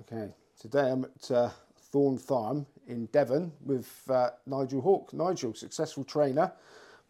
[0.00, 0.28] Okay,
[0.60, 1.50] today I'm at uh,
[1.92, 5.12] Thorne Farm in Devon with uh, Nigel Hawke.
[5.12, 6.50] Nigel, successful trainer,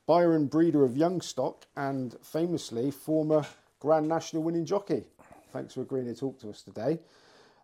[0.07, 3.47] buyer and breeder of young stock, and famously former
[3.81, 5.05] Grand National winning jockey.
[5.51, 6.99] Thanks for agreeing to talk to us today.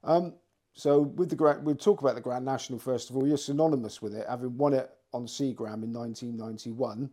[0.04, 0.32] Um,
[0.72, 3.26] so, with the we'll talk about the Grand National first of all.
[3.26, 7.10] You're synonymous with it, having won it on Seagram in 1991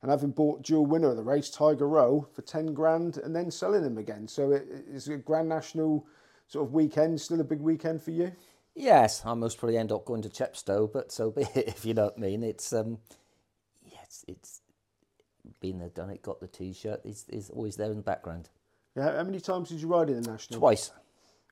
[0.00, 3.50] and having bought dual winner of the race, Tiger Roll, for 10 grand and then
[3.50, 4.26] selling him again.
[4.28, 6.06] So, it, is a Grand National
[6.50, 8.32] sort of weekend still a big weekend for you?
[8.74, 11.94] Yes, I most probably end up going to Chepstow, but so be it, if you
[11.94, 12.42] know what I mean.
[12.42, 12.98] It's, um,
[13.84, 14.60] yeah, it's, it's
[15.60, 18.48] been there, done it, got the t shirt, it's, it's always there in the background.
[18.96, 20.58] Yeah, how many times did you ride in the National?
[20.58, 20.90] Twice.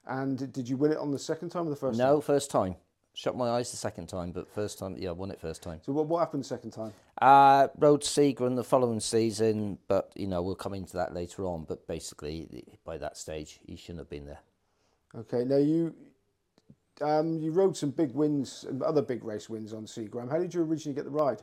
[0.07, 2.15] And did you win it on the second time or the first no, time?
[2.15, 2.77] No, first time.
[3.15, 5.81] Shut my eyes the second time, but first time, yeah, I won it first time.
[5.85, 6.93] So what, what happened the second time?
[7.21, 11.65] Uh, rode Seagram the following season, but, you know, we'll come into that later on.
[11.65, 14.39] But basically, by that stage, he shouldn't have been there.
[15.15, 15.95] Okay, now you
[17.01, 20.31] um, you rode some big wins, other big race wins on Seagram.
[20.31, 21.43] How did you originally get the ride?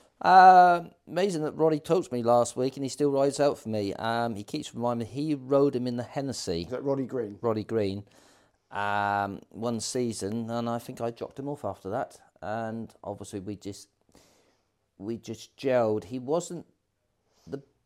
[0.22, 3.68] uh, amazing that Roddy talked to me last week and he still rides out for
[3.68, 3.94] me.
[3.94, 6.62] Um, he keeps reminding me he rode him in the Hennessy.
[6.62, 7.38] Is that Roddy Green?
[7.40, 8.04] Roddy Green.
[8.70, 12.18] Um, one season, and I think I dropped him off after that.
[12.40, 13.88] And obviously, we just
[14.96, 16.04] we just gelled.
[16.04, 16.66] He wasn't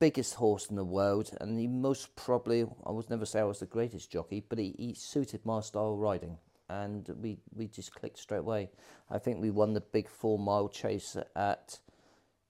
[0.00, 3.60] biggest horse in the world, and he most probably I would never say I was
[3.60, 7.94] the greatest jockey, but he, he suited my style of riding and we, we just
[7.94, 8.70] clicked straight away.
[9.10, 11.78] I think we won the big four mile chase at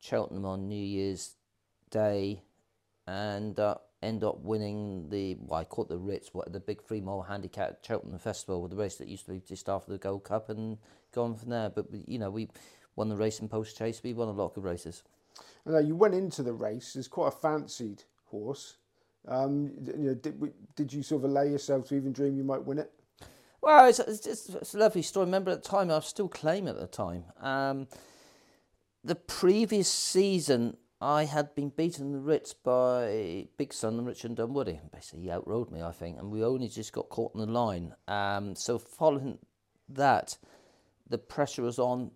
[0.01, 1.37] Cheltenham on New Year's
[1.91, 2.43] Day
[3.07, 7.01] and uh, end up winning the, well, I caught the Ritz, what, the big three
[7.01, 10.25] mile handicap Cheltenham Festival, with the race that used to be just after the Gold
[10.25, 10.79] Cup and
[11.13, 11.71] gone from there.
[11.71, 12.49] But, you know, we
[12.97, 14.65] won the Racing Post Chase, we won a lot of good
[15.67, 18.77] Now, you went into the race as quite a fancied horse.
[19.27, 22.65] Um, you know, did, did you sort of allow yourself to even dream you might
[22.65, 22.93] win it?
[23.63, 25.25] Well, it's, it's, it's, a lovely story.
[25.25, 27.25] Remember at the time, I was still claiming at the time.
[27.41, 27.89] Um,
[29.03, 34.81] the previous season, I had been beaten in the Ritz by Bigsun and Richard Dunwoody.
[34.93, 37.95] Basically, he outrode me, I think, and we only just got caught in the line.
[38.07, 39.39] Um, so, following
[39.89, 40.37] that,
[41.09, 42.11] the pressure was on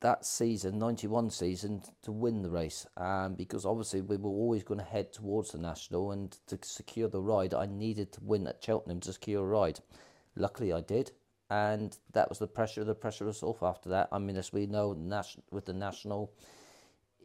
[0.00, 2.86] that season, 91 season, to win the race.
[2.96, 7.08] Um, because obviously, we were always going to head towards the National, and to secure
[7.08, 9.80] the ride, I needed to win at Cheltenham to secure a ride.
[10.36, 11.12] Luckily, I did,
[11.50, 12.84] and that was the pressure.
[12.84, 14.08] The pressure was off after that.
[14.12, 14.96] I mean, as we know,
[15.50, 16.32] with the national,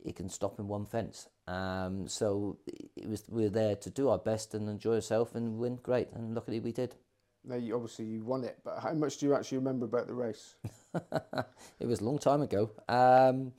[0.04, 1.28] it can stop in one fence.
[1.48, 2.58] Um, so
[2.96, 5.78] it was we were there to do our best and enjoy ourselves and win.
[5.84, 6.96] Great, and luckily we did.
[7.46, 10.14] Now, you, obviously, you won it, but how much do you actually remember about the
[10.14, 10.56] race?
[11.80, 12.72] it was a long time ago.
[12.88, 13.52] Um,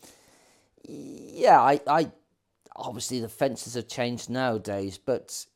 [0.86, 2.10] yeah, I, I
[2.76, 5.46] obviously the fences have changed nowadays, but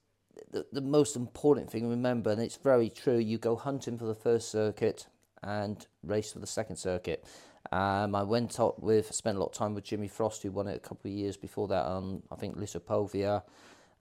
[0.51, 4.15] the, the most important thing, remember, and it's very true, you go hunting for the
[4.15, 5.07] first circuit
[5.43, 7.25] and race for the second circuit.
[7.73, 10.69] Um, I went up with, spent a lot of time with Jimmy Frost, who won
[10.69, 13.43] it a couple of years before that on, I think, Little Polveir.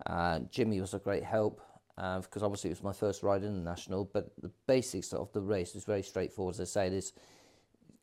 [0.05, 1.61] Uh, Jimmy was a great help
[1.97, 5.31] uh, because obviously it was my first ride in the National, but the basics of
[5.33, 6.55] the race is very straightforward.
[6.55, 7.13] As I say, it is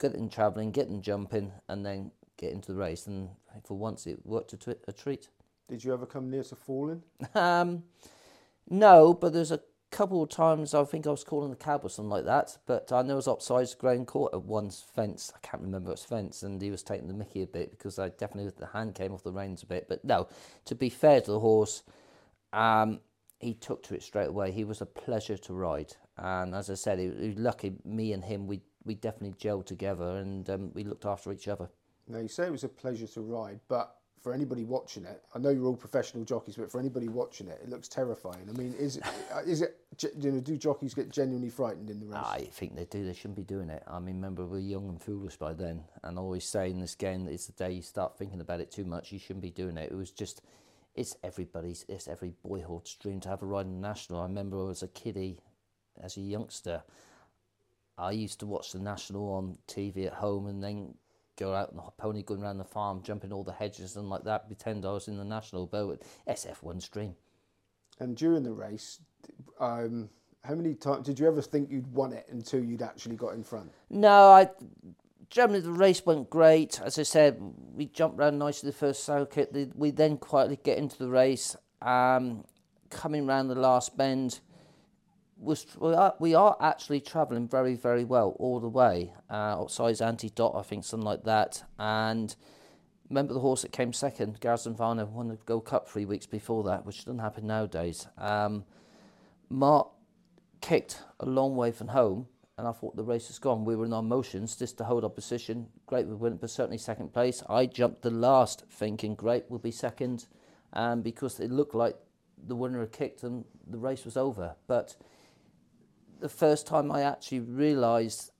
[0.01, 3.07] getting travelling, getting jumping, and then get into the race.
[3.07, 3.29] And
[3.65, 5.29] for once, it worked a, tw- a treat.
[5.69, 7.03] Did you ever come near to falling?
[7.35, 7.85] um,
[8.69, 9.61] no, but there's a
[9.91, 12.59] couple of times I think I was calling the cab or something like that.
[12.67, 15.33] But I know I was upside Graham McCourt at one's fence.
[15.35, 18.09] I can't remember its fence, and he was taking the Mickey a bit because I
[18.09, 19.87] definitely the hand came off the reins a bit.
[19.89, 20.27] But no,
[20.65, 21.85] to be fair to the horse,
[22.53, 22.99] um,
[23.45, 24.51] he took to it straight away.
[24.51, 27.75] He was a pleasure to ride, and as I said, he, he was lucky.
[27.85, 31.69] Me and him, we we definitely gelled together, and um, we looked after each other.
[32.09, 35.39] Now you say it was a pleasure to ride, but for anybody watching it, I
[35.39, 38.49] know you're all professional jockeys, but for anybody watching it, it looks terrifying.
[38.49, 39.05] I mean, is it,
[39.47, 39.77] is it,
[40.19, 42.25] you know, do jockeys get genuinely frightened in the race?
[42.25, 43.05] I think they do.
[43.05, 43.83] They shouldn't be doing it.
[43.87, 45.85] I mean, remember, we're young and foolish by then.
[46.03, 48.71] And I always say in this game, it's the day you start thinking about it
[48.71, 49.93] too much, you shouldn't be doing it.
[49.93, 50.41] It was just,
[50.95, 54.21] it's everybody's, it's every boyhood's dream to have a ride in the National.
[54.21, 55.41] I remember as a kiddie,
[56.03, 56.83] as a youngster,
[57.99, 60.95] I used to watch the National on TV at home and then
[61.37, 64.25] go out on the pony going around the farm, jumping all the hedges and like
[64.25, 66.03] that, pretend I was in the national boat.
[66.29, 67.15] SF1's dream.
[67.99, 69.01] And during the race,
[69.61, 70.09] um,
[70.43, 73.43] how many times did you ever think you'd won it until you'd actually got in
[73.43, 73.73] front?
[73.91, 74.51] No, I.
[75.35, 76.81] Generally, the race went great.
[76.81, 77.41] As I said,
[77.75, 79.53] we jumped around nicely the first circuit.
[79.75, 81.57] We then quietly get into the race.
[81.83, 82.45] Um,
[82.89, 84.39] coming around the last bend,
[85.37, 89.13] was we are, we are actually travelling very very well all the way.
[89.29, 91.65] Uh, size anti dot, I think something like that.
[91.81, 92.37] And
[93.11, 96.63] remember the horse that came second, Garrison Savannah, won the Gold Cup three weeks before
[96.63, 98.07] that, which doesn't happen nowadays.
[98.19, 98.67] Um,
[99.49, 99.89] Mark
[100.61, 103.65] kicked a long way from home, and I thought the race was gone.
[103.65, 105.67] We were in our motions just to hold our position.
[105.87, 107.43] Great, we win, but certainly second place.
[107.49, 110.27] I jumped the last, thinking great, we'll be second,
[110.73, 111.97] um, because it looked like
[112.47, 114.55] the winner had kicked and the race was over.
[114.67, 114.97] But
[116.21, 118.31] the first time I actually realised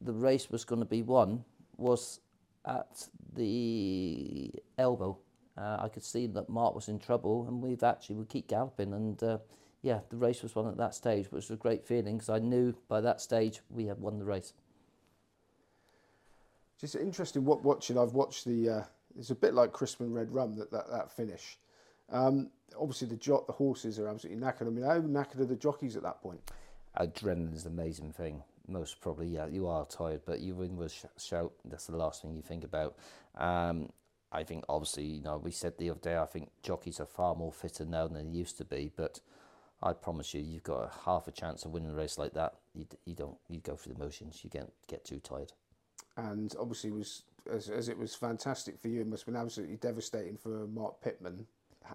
[0.00, 1.44] the race was going to be won
[1.76, 2.20] was
[2.64, 5.18] at the elbow.
[5.58, 8.94] Uh, I could see that Mark was in trouble, and we've actually we keep galloping,
[8.94, 9.38] and uh,
[9.82, 12.38] yeah, the race was won at that stage, which was a great feeling because I
[12.38, 14.52] knew by that stage we had won the race.
[16.78, 17.44] Just interesting.
[17.44, 17.98] What watching?
[17.98, 18.68] I've watched the.
[18.68, 18.82] Uh,
[19.18, 21.58] it's a bit like Crisp and Red Rum that that, that finish.
[22.10, 24.66] Um, obviously, the jo- the horses are absolutely knackered.
[24.66, 26.40] I mean, how knackered are the jockeys at that point?
[26.98, 28.42] Adrenaline is an amazing thing.
[28.66, 31.52] Most probably, yeah, you are tired, but you win with sh- shout.
[31.64, 32.96] That's the last thing you think about.
[33.36, 33.90] Um,
[34.32, 36.16] I think obviously, you know, we said the other day.
[36.16, 39.20] I think jockeys are far more fitter now than they used to be, but
[39.82, 42.54] I promise you, you've got a half a chance of winning a race like that.
[42.74, 44.40] You, you don't you go through the motions.
[44.42, 45.52] You get get too tired.
[46.16, 49.76] And obviously, was as, as it was fantastic for you, it must have been absolutely
[49.76, 51.46] devastating for Mark Pitman.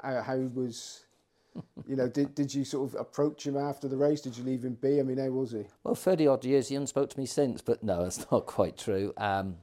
[0.01, 1.05] How, how was,
[1.87, 4.21] you know, did, did you sort of approach him after the race?
[4.21, 4.99] Did you leave him be?
[4.99, 5.63] I mean, how was he?
[5.83, 8.77] Well, 30 odd years, he hasn't spoke to me since, but no, that's not quite
[8.77, 9.13] true.
[9.17, 9.57] Um,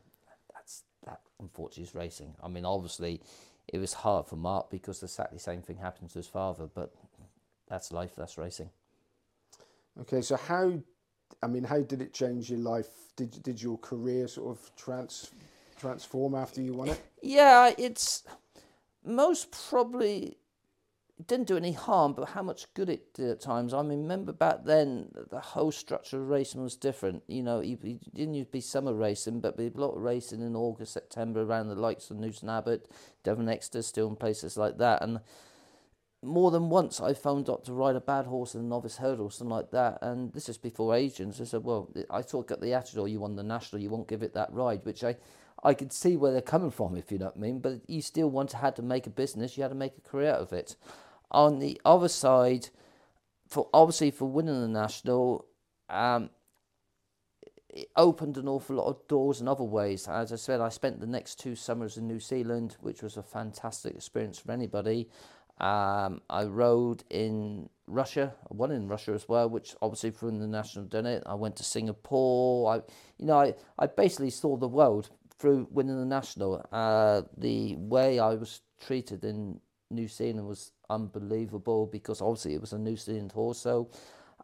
[0.54, 2.34] that's that, unfortunately, is racing.
[2.42, 3.20] I mean, obviously,
[3.68, 6.92] it was hard for Mark because the exactly same thing happened to his father, but
[7.72, 8.68] that's life, that's racing.
[10.02, 10.78] Okay, so how,
[11.42, 12.90] I mean, how did it change your life?
[13.16, 15.30] Did did your career sort of trans
[15.80, 17.00] transform after you won it?
[17.22, 18.24] Yeah, it's
[19.06, 20.36] most probably
[21.18, 23.72] it didn't do any harm, but how much good it did at times.
[23.72, 27.22] I mean, remember back then, the whole structure of racing was different.
[27.26, 30.02] You know, you, you didn't used to be summer racing, but be a lot of
[30.02, 32.90] racing in August, September around the likes of Newton Abbot,
[33.22, 35.02] Devon Exeter, still in places like that.
[35.02, 35.20] And
[36.22, 39.30] more than once I phoned up to ride a bad horse in a novice hurdle,
[39.30, 39.98] something like that.
[40.02, 41.40] And this is before agents.
[41.40, 44.08] I said, well, I thought got the attitude, or you won the national, you won't
[44.08, 45.16] give it that ride, which I,
[45.64, 47.58] I could see where they're coming from, if you know what I mean.
[47.58, 50.30] But you still want had to make a business, you had to make a career
[50.30, 50.76] out of it.
[51.32, 52.68] On the other side,
[53.48, 55.46] for obviously for winning the national,
[55.88, 56.30] um,
[57.68, 60.06] it opened an awful lot of doors in other ways.
[60.06, 63.22] As I said, I spent the next two summers in New Zealand, which was a
[63.22, 65.08] fantastic experience for anybody.
[65.58, 70.86] Um, I rode in Russia, won in Russia as well, which obviously from the national
[70.86, 71.22] done it.
[71.26, 72.72] I went to Singapore.
[72.74, 72.76] I,
[73.18, 76.64] you know, I, I basically saw the world through winning the national.
[76.72, 79.60] Uh, the way I was treated in
[79.90, 83.58] New Zealand was unbelievable because obviously it was a New Zealand horse.
[83.58, 83.90] So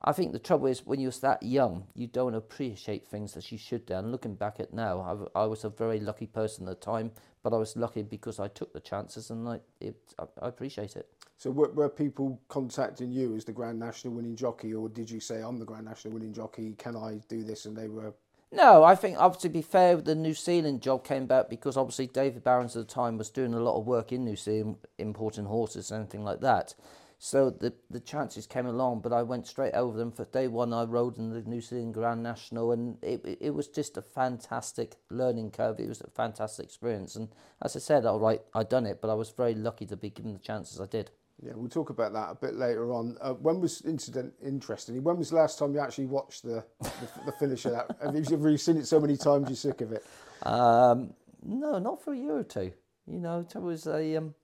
[0.02, 3.58] I think the trouble is when you're that young, you don't appreciate things as you
[3.58, 3.94] should do.
[3.94, 7.12] And looking back at now, I, I was a very lucky person at the time,
[7.42, 11.08] but I was lucky because I took the chances and I, it, I, appreciate it.
[11.36, 15.20] So were, were people contacting you as the Grand National winning jockey, or did you
[15.20, 17.64] say, I'm the Grand National winning jockey, can I do this?
[17.66, 18.12] And they were
[18.50, 22.06] no, I think obviously to be fair, the New Zealand job came about because obviously
[22.06, 25.44] David Barons at the time was doing a lot of work in New Zealand, importing
[25.44, 26.74] horses and anything like that.
[27.20, 30.72] So the the chances came along, but I went straight over them for day one.
[30.72, 34.94] I rode in the New Zealand Grand National, and it it, was just a fantastic
[35.10, 35.80] learning curve.
[35.80, 37.28] It was a fantastic experience, and
[37.60, 40.10] as I said, all right, I'd done it, but I was very lucky to be
[40.10, 41.10] given the chances I did.
[41.42, 43.16] Yeah, we'll talk about that a bit later on.
[43.20, 45.02] Uh, when was incident interesting?
[45.02, 47.96] When was the last time you actually watched the the, the finish of that?
[48.02, 50.06] Have you, have you seen it so many times you're sick of it?
[50.44, 52.72] Um, no, not for a year or two.
[53.08, 54.34] You know, it was a um,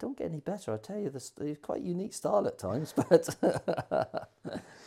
[0.00, 0.72] don't get any better.
[0.72, 3.36] I tell you, this is quite unique style at times, but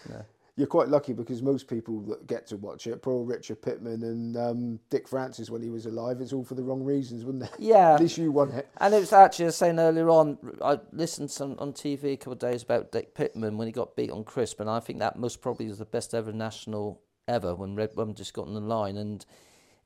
[0.10, 0.26] no.
[0.58, 4.36] you're quite lucky because most people that get to watch it, poor Richard Pitman and
[4.36, 7.52] um, Dick Francis when he was alive, it's all for the wrong reasons, wouldn't it?
[7.60, 7.94] Yeah.
[7.94, 8.68] At least you won it.
[8.78, 12.18] And it was actually, I was saying earlier on, I listened some on TV a
[12.18, 15.00] couple of days about Dick Pitman when he got beat on Crisp, and I think
[15.00, 18.54] that most probably was the best ever national ever when Red Rum just got on
[18.54, 19.26] the line and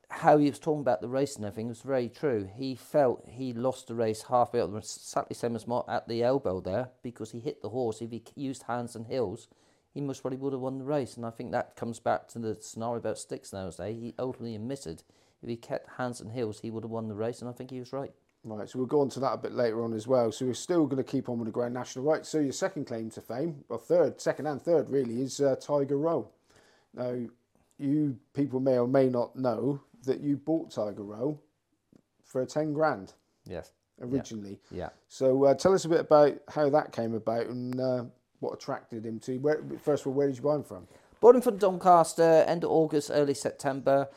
[0.09, 2.49] how he was talking about the race and everything was very true.
[2.55, 6.23] He felt he lost the race halfway up, exactly the same as Mark at the
[6.23, 8.01] elbow there, because he hit the horse.
[8.01, 9.47] If he used hands and heels,
[9.93, 11.17] he most probably would have won the race.
[11.17, 13.97] And I think that comes back to the scenario about Sticks nowadays.
[13.99, 15.03] He openly admitted
[15.41, 17.71] if he kept hands and heels, he would have won the race, and I think
[17.71, 18.11] he was right.
[18.43, 20.31] Right, so we'll go on to that a bit later on as well.
[20.31, 22.05] So we're still going to keep on with the Grand National.
[22.05, 25.55] Right, so your second claim to fame, well, third, second and third really, is uh,
[25.59, 26.31] Tiger Roll.
[26.93, 27.25] Now,
[27.77, 31.41] you people may or may not know that you bought Tiger Roll
[32.25, 33.13] for a 10 grand.
[33.45, 33.71] Yes.
[34.01, 34.59] Originally.
[34.71, 34.77] Yeah.
[34.77, 34.89] yeah.
[35.07, 38.03] So uh, tell us a bit about how that came about and uh,
[38.39, 39.37] what attracted him to.
[39.37, 40.87] Where, first of all, where did you buy him from?
[41.19, 44.07] Bought him from Doncaster, end of August, early September.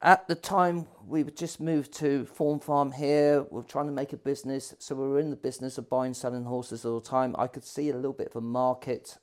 [0.00, 3.46] At the time, we just moved to Thorne Farm here.
[3.50, 6.14] We are trying to make a business, so we were in the business of buying,
[6.14, 7.36] selling horses all the time.
[7.38, 9.18] I could see a little bit of a market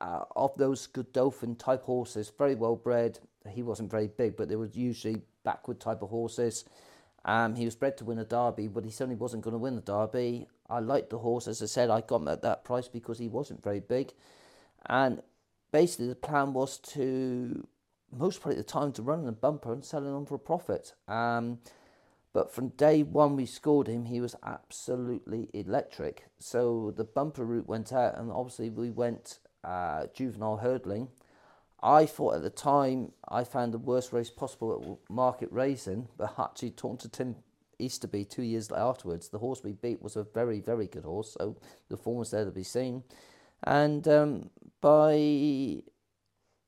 [0.00, 3.18] uh, of those Godolphin type horses, very well bred.
[3.48, 6.64] He wasn't very big, but they were usually backward type of horses.
[7.24, 9.74] Um, he was bred to win a derby, but he certainly wasn't going to win
[9.74, 10.46] the derby.
[10.68, 13.28] I liked the horse, as I said, I got him at that price because he
[13.28, 14.12] wasn't very big.
[14.86, 15.22] And
[15.72, 17.66] basically, the plan was to,
[18.16, 20.36] most probably at the time, to run in a bumper and sell him on for
[20.36, 20.92] a profit.
[21.08, 21.58] Um,
[22.32, 26.26] but from day one we scored him, he was absolutely electric.
[26.38, 31.08] So the bumper route went out, and obviously we went uh, juvenile hurdling.
[31.86, 36.34] I thought at the time I found the worst race possible at Market Rasen, but
[36.36, 37.36] actually talking to Tim
[37.78, 41.56] Easterby two years afterwards, the horse we beat was a very, very good horse, so
[41.88, 43.04] the form was there to be seen.
[43.62, 44.50] And um,
[44.80, 45.84] by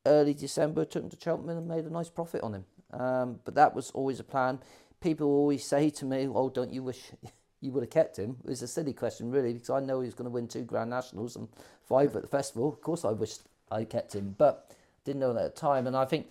[0.06, 2.64] early December, took him to Cheltenham and made a nice profit on him.
[2.92, 4.60] Um, but that was always a plan.
[5.00, 7.10] People always say to me, "Oh, don't you wish
[7.60, 10.14] you would have kept him?" It's a silly question, really, because I know he was
[10.14, 11.48] going to win two Grand Nationals and
[11.82, 12.68] five at the festival.
[12.68, 14.74] Of course, I wished I kept him, but
[15.04, 15.86] didn't know that at the time.
[15.86, 16.28] And I think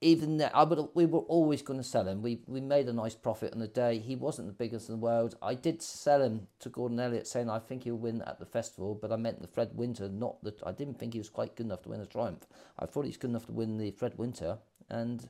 [0.00, 2.20] even that, I would, we were always going to sell him.
[2.20, 3.98] We we made a nice profit on the day.
[3.98, 5.36] He wasn't the biggest in the world.
[5.40, 8.94] I did sell him to Gordon Elliott, saying I think he'll win at the festival,
[8.94, 11.66] but I meant the Fred Winter, not that I didn't think he was quite good
[11.66, 12.46] enough to win the Triumph.
[12.78, 14.58] I thought he was good enough to win the Fred Winter,
[14.90, 15.28] and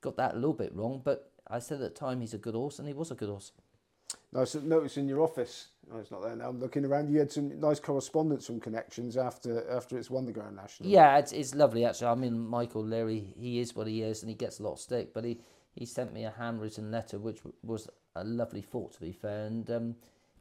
[0.00, 1.00] got that a little bit wrong.
[1.04, 3.28] But I said at the time he's a good horse, and he was a good
[3.28, 3.52] horse.
[4.32, 5.68] Nice notice in your office.
[5.92, 6.48] Oh, it's not there now.
[6.48, 7.10] I'm looking around.
[7.10, 10.88] You had some nice correspondence from connections after after it's won the Grand National.
[10.88, 12.06] Yeah, it's, it's lovely actually.
[12.06, 14.78] I mean, Michael O'Leary, he is what he is, and he gets a lot of
[14.78, 15.12] stick.
[15.12, 15.40] But he,
[15.74, 19.46] he sent me a handwritten letter, which was a lovely thought to be fair.
[19.46, 19.96] And um,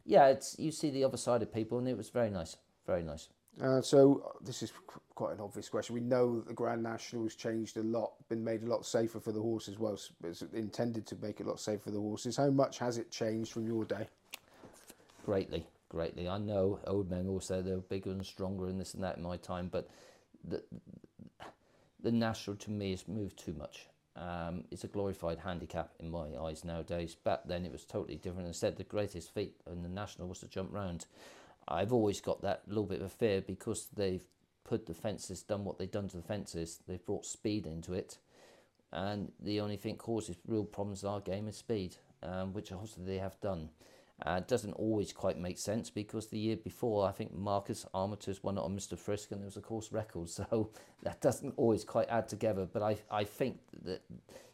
[0.05, 3.01] yeah, it's you see the other side of people, and it was very nice, very
[3.01, 3.29] nice.
[3.61, 4.71] Uh, so this is
[5.15, 5.93] quite an obvious question.
[5.93, 9.33] We know the Grand National has changed a lot, been made a lot safer for
[9.33, 9.77] the horses.
[9.77, 12.37] Well, it's intended to make it a lot safer for the horses.
[12.37, 14.07] How much has it changed from your day?
[15.25, 16.29] Greatly, greatly.
[16.29, 19.23] I know old men all say they're bigger and stronger and this and that in
[19.23, 19.89] my time, but
[20.47, 20.63] the
[22.01, 23.87] the National to me has moved too much.
[24.15, 27.15] Um, it's a glorified handicap in my eyes nowadays.
[27.15, 28.47] Back then it was totally different.
[28.47, 31.05] Instead, the greatest feat in the National was to jump round.
[31.69, 34.23] I've always got that little bit of a fear because they've
[34.63, 36.79] put the fences, done what they've done to the fences.
[36.87, 38.17] They've brought speed into it,
[38.91, 43.05] and the only thing causes real problems in our game is speed, um, which obviously
[43.05, 43.69] they have done.
[44.25, 48.43] Uh, it doesn't always quite make sense because the year before, I think Marcus Armytage
[48.43, 48.97] won it on Mr.
[48.97, 50.71] Frisk and there was a course record, so
[51.03, 52.67] that doesn't always quite add together.
[52.71, 54.01] But I, I think that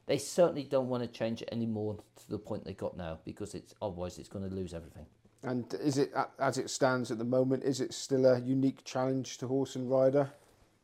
[0.06, 3.56] they certainly don't want to change it anymore to the point they got now because
[3.56, 5.08] it's otherwise it's going to lose everything.
[5.46, 9.38] And is it, as it stands at the moment, is it still a unique challenge
[9.38, 10.32] to horse and rider?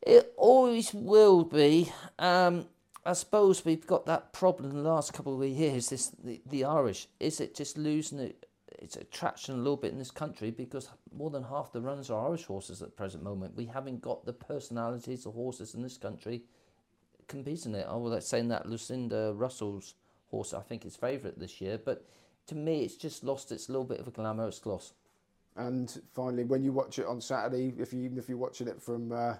[0.00, 1.92] It always will be.
[2.20, 2.66] Um,
[3.04, 5.88] I suppose we've got that problem in the last couple of years.
[5.88, 8.46] This the, the Irish is it just losing it,
[8.78, 12.28] its attraction a little bit in this country because more than half the runners are
[12.28, 13.56] Irish horses at the present moment.
[13.56, 16.42] We haven't got the personalities of horses in this country
[17.26, 17.86] competing it.
[17.88, 19.94] I was saying that Lucinda Russell's
[20.30, 22.06] horse I think is favourite this year, but
[22.46, 24.92] to me, it's just lost its little bit of a glamorous gloss.
[25.56, 28.80] And finally, when you watch it on Saturday, if you even if you're watching it
[28.80, 29.34] from uh,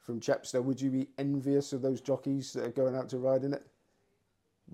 [0.00, 3.44] from Chepstow, would you be envious of those jockeys that are going out to ride
[3.44, 3.66] in it?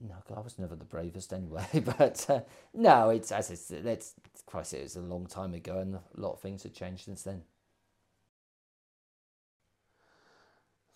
[0.00, 1.66] No, I was never the bravest anyway.
[1.98, 2.40] But uh,
[2.72, 4.14] no, it's as it's let's
[4.46, 7.22] Christ, it was a long time ago, and a lot of things have changed since
[7.22, 7.42] then.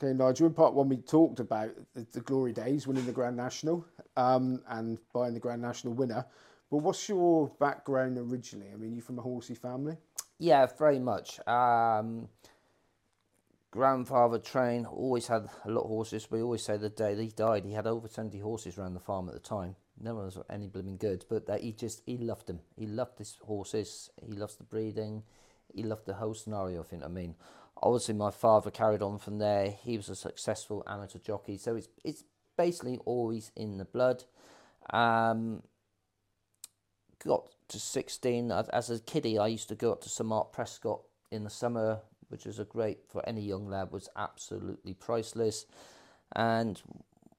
[0.03, 3.37] Okay, Nigel, in part one we talked about the, the glory days, winning the Grand
[3.37, 6.27] National um, and buying the Grand National winner.
[6.71, 8.71] But what's your background originally?
[8.73, 9.97] I mean, you from a horsey family?
[10.39, 11.39] Yeah, very much.
[11.47, 12.29] Um,
[13.71, 16.31] grandfather trained, always had a lot of horses.
[16.31, 19.29] We always say the day he died, he had over 70 horses around the farm
[19.29, 19.77] at the time.
[19.99, 22.61] Never was any blooming good, but that he just, he loved them.
[22.77, 25.23] He loved his horses, he loves the breeding,
[25.73, 27.35] he loved the whole scenario, I think I mean.
[27.83, 29.71] Obviously, my father carried on from there.
[29.71, 32.25] He was a successful amateur jockey, so it's, it's
[32.57, 34.25] basically always in the blood.
[34.91, 35.63] Um,
[37.25, 41.01] got to 16, as a kiddie, I used to go up to Sir Mark Prescott
[41.31, 45.67] in the summer, which was a great, for any young lad, was absolutely priceless.
[46.35, 46.81] And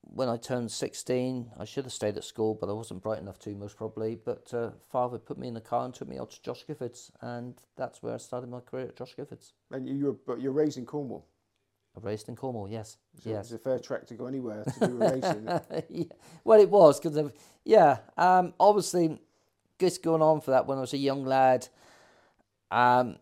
[0.02, 3.40] when I turned 16, I should have stayed at school, but I wasn't bright enough
[3.40, 4.16] to, most probably.
[4.16, 7.12] But uh, father put me in the car and took me out to Josh Gifford's,
[7.22, 9.54] and that's where I started my career at Josh Gifford's.
[9.72, 11.26] And you were, but you're raised in Cornwall?
[11.96, 12.98] I raced in Cornwall, yes.
[13.24, 13.46] So yes.
[13.46, 15.48] It's a fair track to go anywhere to do racing.
[15.90, 16.04] yeah.
[16.44, 17.32] Well, it was, because,
[17.66, 19.20] yeah, um, obviously
[19.80, 21.68] just going on for that when I was a young lad.
[22.72, 23.18] Um,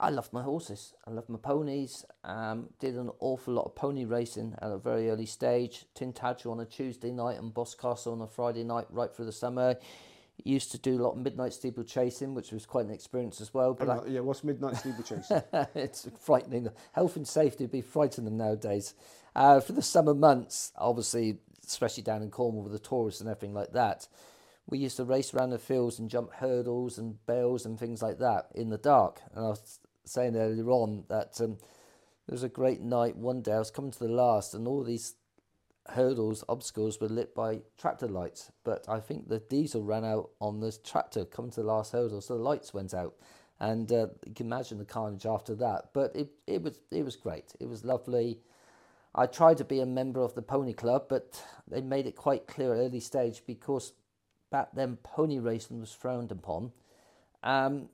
[0.00, 0.94] I loved my horses.
[1.06, 2.04] I loved my ponies.
[2.22, 5.86] Um, did an awful lot of pony racing at a very early stage.
[5.96, 9.76] Tintagel on a Tuesday night and Boscastle on a Friday night right through the summer.
[10.44, 13.74] Used to do a lot of midnight steeplechasing, which was quite an experience as well.
[13.74, 15.42] But on, yeah, what's midnight steeplechasing?
[15.52, 16.68] I, it's frightening.
[16.92, 18.94] Health and safety would be frightening nowadays.
[19.34, 23.52] Uh, for the summer months, obviously, especially down in Cornwall with the tourists and everything
[23.52, 24.06] like that,
[24.68, 28.18] we used to race around the fields and jump hurdles and bales and things like
[28.18, 29.22] that in the dark.
[29.34, 31.56] And I was saying earlier on that um,
[32.26, 33.54] there was a great night one day.
[33.54, 35.14] I was coming to the last, and all these
[35.88, 38.52] hurdles, obstacles were lit by tractor lights.
[38.62, 42.20] But I think the diesel ran out on this tractor coming to the last hurdle,
[42.20, 43.14] so the lights went out.
[43.60, 45.90] And uh, you can imagine the carnage after that.
[45.94, 47.54] But it, it was it was great.
[47.58, 48.40] It was lovely.
[49.14, 52.46] I tried to be a member of the pony club, but they made it quite
[52.46, 53.94] clear at early stage because
[54.50, 56.72] back then pony racing was frowned upon.
[57.42, 57.88] Um,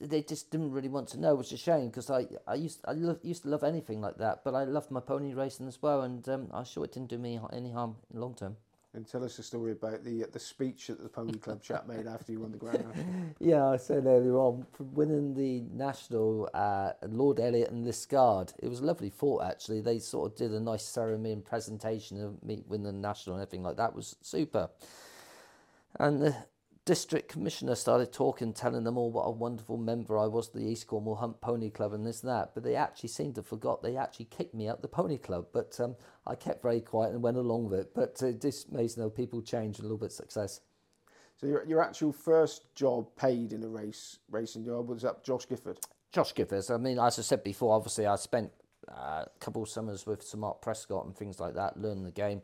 [0.00, 2.80] they just didn't really want to know, which is a shame because I, I used
[2.86, 5.82] I lo- used to love anything like that, but I loved my pony racing as
[5.82, 8.56] well, and um, I'm sure it didn't do me any harm in the long term.
[8.94, 12.06] And tell us a story about the the speech that the Pony Club chap made
[12.06, 13.04] after you won the Grand National.
[13.40, 18.68] Yeah, I said earlier on, for winning the national, uh, Lord Elliot and Liscard, it
[18.68, 19.80] was a lovely thought actually.
[19.80, 23.42] They sort of did a nice ceremony and presentation of me winning the national and
[23.42, 23.90] everything like that.
[23.90, 24.70] It was super.
[25.98, 26.36] And the
[26.84, 30.86] district commissioner started talking, telling them all what a wonderful member I was the East
[30.86, 32.50] Cornwall Hunt Pony Club and this and that.
[32.54, 35.46] But they actually seemed to forgot they actually kicked me out the Pony Club.
[35.52, 37.94] But um, I kept very quiet and went along with it.
[37.94, 40.60] But uh, this makes no people change a little bit of success.
[41.36, 45.48] So your your actual first job paid in a race racing job was up Josh
[45.48, 45.80] Gifford.
[46.12, 46.70] Josh Gifford.
[46.70, 48.52] I mean, as I said before, obviously I spent
[48.88, 52.12] uh, a couple of summers with Sir Mark Prescott and things like that, learning the
[52.12, 52.42] game.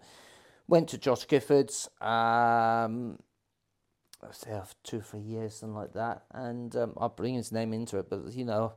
[0.67, 1.89] Went to Josh Giffords.
[2.03, 3.19] Um,
[4.21, 7.73] There for two or three years, something like that, and um, I bring his name
[7.73, 8.11] into it.
[8.11, 8.75] But you know,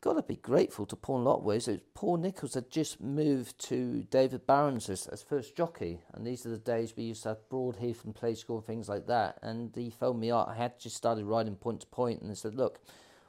[0.00, 1.68] got to be grateful to Paul Lotways.
[1.68, 6.46] It, Paul Nicholls had just moved to David Barons' as, as first jockey, and these
[6.46, 9.38] are the days we used to have Broadheath and Play School and things like that.
[9.42, 10.48] And he phoned me up.
[10.48, 12.80] I had just started riding point to point, and he said, "Look,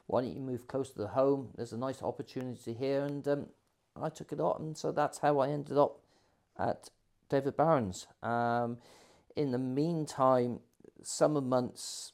[0.06, 1.50] why don't you move closer to the home?
[1.56, 3.46] There's a nice opportunity here." And um,
[4.00, 6.00] I took it up, and so that's how I ended up
[6.58, 6.90] at
[7.28, 8.06] David Barons'.
[8.22, 8.78] Um,
[9.36, 10.60] in the meantime,
[11.06, 12.12] summer months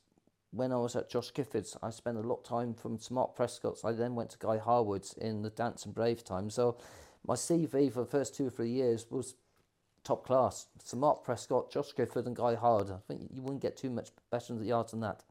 [0.52, 3.36] when I was at Josh Gifford's, I spent a lot of time from Sir Mark
[3.36, 3.84] Prescott's.
[3.84, 6.50] I then went to Guy Harwood's in the Dancing Brave time.
[6.50, 6.76] So
[7.26, 9.36] my CV for the first two or three years was
[10.02, 10.66] top class.
[10.82, 12.90] Sir Mark Prescott, Josh Gifford, and Guy Harwood.
[12.90, 15.22] I think you wouldn't get too much better in the yards than that.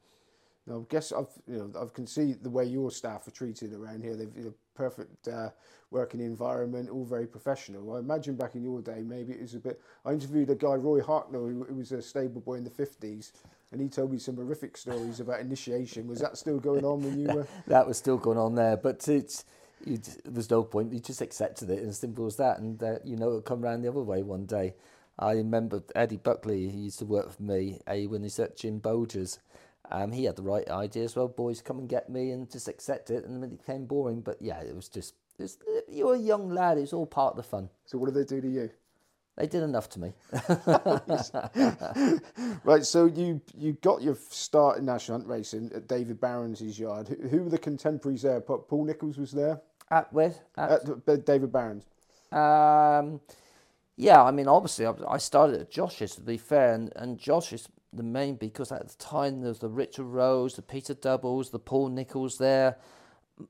[0.67, 3.73] Now, I guess I've you know I can see the way your staff are treated
[3.73, 4.15] around here.
[4.15, 5.49] They've a perfect uh,
[5.91, 7.95] working environment, all very professional.
[7.95, 9.81] I imagine back in your day, maybe it was a bit.
[10.05, 13.33] I interviewed a guy, Roy Hartnell, who, who was a stable boy in the fifties,
[13.71, 16.07] and he told me some horrific stories about initiation.
[16.07, 17.47] Was that still going on when you were?
[17.67, 19.45] that was still going on there, but it's.
[19.85, 20.91] You, there's no point.
[20.91, 23.83] You just accepted it, as simple as that, and uh, you know it'll come round
[23.83, 24.75] the other way one day.
[25.17, 26.69] I remember Eddie Buckley.
[26.69, 29.39] He used to work for me uh, when he's at Jim Bolger's.
[29.91, 31.27] Um, he had the right idea as well.
[31.27, 33.25] Boys, come and get me, and just accept it.
[33.25, 34.21] And then it became boring.
[34.21, 36.77] But yeah, it was just it was, you're a young lad.
[36.77, 37.69] It's all part of the fun.
[37.85, 38.69] So what did they do to you?
[39.39, 40.13] They did enough to me.
[42.65, 47.07] right, so you you got your start in national hunt racing at David Barons' yard.
[47.07, 48.41] Who, who were the contemporaries there?
[48.41, 50.33] Paul Nicholls was there At where?
[50.57, 51.85] At, at David Barons'.
[52.33, 53.21] Um,
[53.95, 57.69] yeah, I mean, obviously, I, started at Josh's to be fair, and, and Josh is
[57.91, 61.59] the main because at the time there was the Richard Rowe, the Peter Doubles, the
[61.59, 62.77] Paul Nicholls there.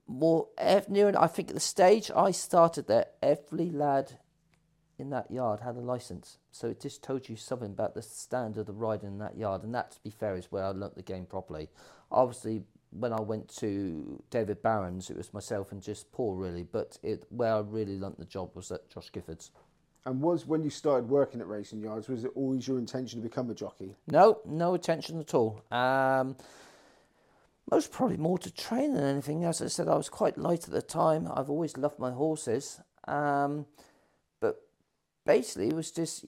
[0.07, 0.47] More
[0.87, 4.19] near, I think at the stage I started there, every lad
[4.99, 8.67] in that yard had a license, so it just told you something about the standard
[8.69, 11.01] of riding in that yard, and that, to be fair, is where I learnt the
[11.01, 11.69] game properly.
[12.11, 16.97] Obviously, when I went to David Barons', it was myself and just Paul really, but
[17.01, 19.51] it where I really learnt the job was at Josh Gifford's.
[20.05, 23.27] And was when you started working at racing yards, was it always your intention to
[23.27, 23.95] become a jockey?
[24.07, 25.61] No, no attention at all.
[25.71, 26.35] Um,
[27.69, 29.43] most probably more to train than anything.
[29.43, 31.29] As I said, I was quite light at the time.
[31.33, 33.65] I've always loved my horses, um,
[34.39, 34.61] but
[35.25, 36.25] basically it was just,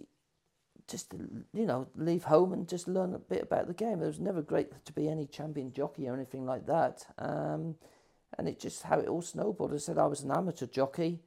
[0.87, 1.13] just
[1.53, 4.03] you know, leave home and just learn a bit about the game.
[4.03, 7.05] It was never great to be any champion jockey or anything like that.
[7.17, 7.75] Um,
[8.37, 9.73] and it just how it all snowballed.
[9.73, 11.19] I said I was an amateur jockey.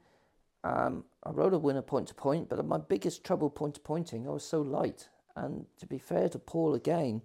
[0.65, 4.27] Um, I rode a winner point to point, but my biggest trouble point to pointing,
[4.27, 5.09] I was so light.
[5.37, 7.23] And to be fair to Paul again,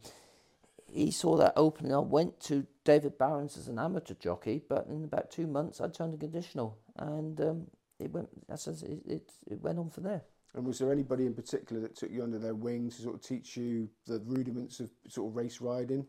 [0.86, 1.94] he saw that opening.
[1.94, 5.88] I went to David Barons' as an amateur jockey, but in about two months I
[5.88, 7.68] turned a conditional, and um,
[8.00, 8.30] it went.
[8.50, 10.24] As it, it it went on from there.
[10.56, 13.22] And was there anybody in particular that took you under their wing to sort of
[13.22, 16.08] teach you the rudiments of sort of race riding?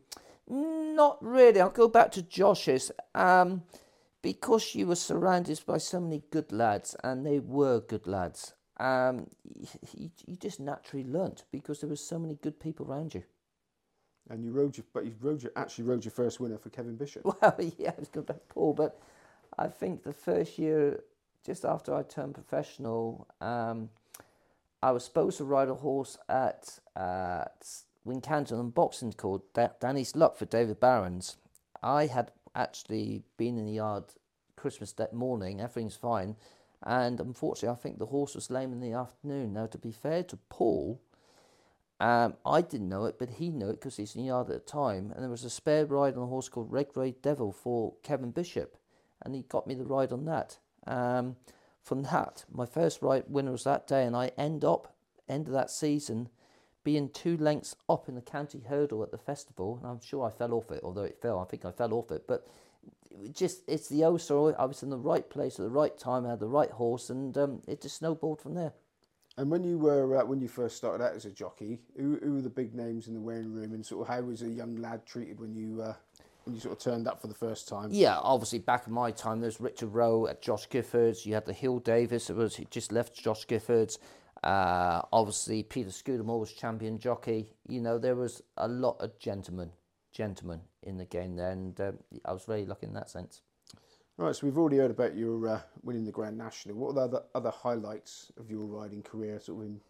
[0.48, 1.60] Not really.
[1.60, 2.90] I'll go back to Josh's.
[3.14, 3.62] Um,
[4.22, 9.26] because you were surrounded by so many good lads, and they were good lads, um,
[9.94, 13.22] you, you just naturally learnt because there were so many good people around you.
[14.28, 16.96] And you rode your, but you rode your, actually rode your first winner for Kevin
[16.96, 17.24] Bishop.
[17.42, 19.00] Well, yeah, it was good Paul, but
[19.58, 21.02] I think the first year,
[21.44, 23.90] just after I turned professional, um,
[24.82, 27.66] I was supposed to ride a horse at at
[28.06, 31.36] Wincanton on boxing called da- Danny's Luck for David Barons.
[31.82, 34.04] I had actually been in the yard
[34.56, 36.36] Christmas Day morning, everything's fine,
[36.82, 39.52] and unfortunately, I think the horse was lame in the afternoon.
[39.52, 41.00] Now, to be fair to Paul,
[42.00, 44.54] um, I didn't know it, but he knew it because he's in the yard at
[44.54, 45.12] the time.
[45.12, 48.30] And there was a spare ride on a horse called Red Grey Devil for Kevin
[48.30, 48.78] Bishop,
[49.22, 50.58] and he got me the ride on that.
[50.86, 51.36] Um,
[51.82, 54.94] from that, my first ride winner was that day, and I end up
[55.28, 56.28] end of that season
[56.82, 59.78] being two lengths up in the county hurdle at the festival.
[59.82, 61.38] And I'm sure I fell off it, although it fell.
[61.38, 62.46] I think I fell off it, but
[63.10, 64.54] it just it's the old story.
[64.58, 67.10] I was in the right place at the right time, I had the right horse,
[67.10, 68.72] and um, it just snowballed from there.
[69.36, 72.34] And when you were uh, when you first started out as a jockey, who, who
[72.34, 74.76] were the big names in the weighing room, and sort of how was a young
[74.76, 75.94] lad treated when you uh,
[76.44, 77.88] when you sort of turned up for the first time?
[77.92, 81.24] Yeah, obviously back in my time, there's Richard Rowe at Josh Gifford's.
[81.24, 83.98] You had the Hywel Davies, it was he just left Josh Gifford's.
[84.42, 87.52] Uh, obviously Peter Scudamore was champion jockey.
[87.68, 89.70] You know, there was a lot of gentlemen,
[90.12, 91.92] gentlemen in the game there, and uh,
[92.24, 93.42] I was very lucky in that sense.
[94.16, 96.76] Right, so we've already heard about your uh, winning the Grand National.
[96.76, 99.40] What are the other, other highlights of your riding career?
[99.40, 99.80] Sort of in...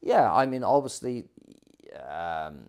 [0.00, 1.24] Yeah, I mean, obviously,
[2.08, 2.66] um,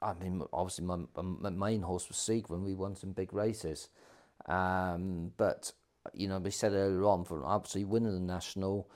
[0.00, 2.62] I mean, obviously, my, my main horse was Seagram.
[2.64, 3.88] We won some big races,
[4.46, 5.72] um, but
[6.12, 8.88] you know, we said earlier on, for obviously winning the national,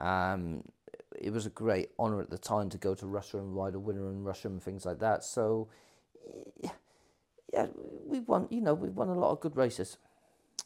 [0.00, 0.62] um,
[1.18, 3.78] it was a great honour at the time to go to Russia and ride a
[3.78, 5.24] winner in Russia and things like that.
[5.24, 5.68] So,
[6.62, 6.70] yeah
[8.08, 8.48] we won.
[8.50, 9.98] You know, we won a lot of good races.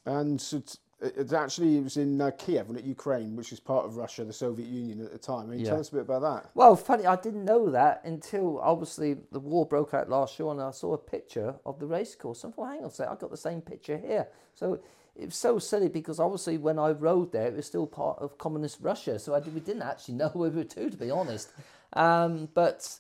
[0.06, 3.84] And so it's, it's actually it was in uh, Kiev, wasn't Ukraine, which is part
[3.84, 5.48] of Russia, the Soviet Union at the time.
[5.48, 5.70] Can you yeah.
[5.70, 6.50] tell us a bit about that?
[6.54, 10.60] Well, funny, I didn't know that until obviously the war broke out last year, and
[10.60, 12.44] I saw a picture of the race course.
[12.44, 14.28] And I thought, hang on a second, I got the same picture here.
[14.54, 14.80] So
[15.14, 18.38] it was so silly because obviously when I rode there, it was still part of
[18.38, 19.18] communist Russia.
[19.18, 21.51] So I, we didn't actually know where we were to, to be honest.
[21.92, 22.98] Um, but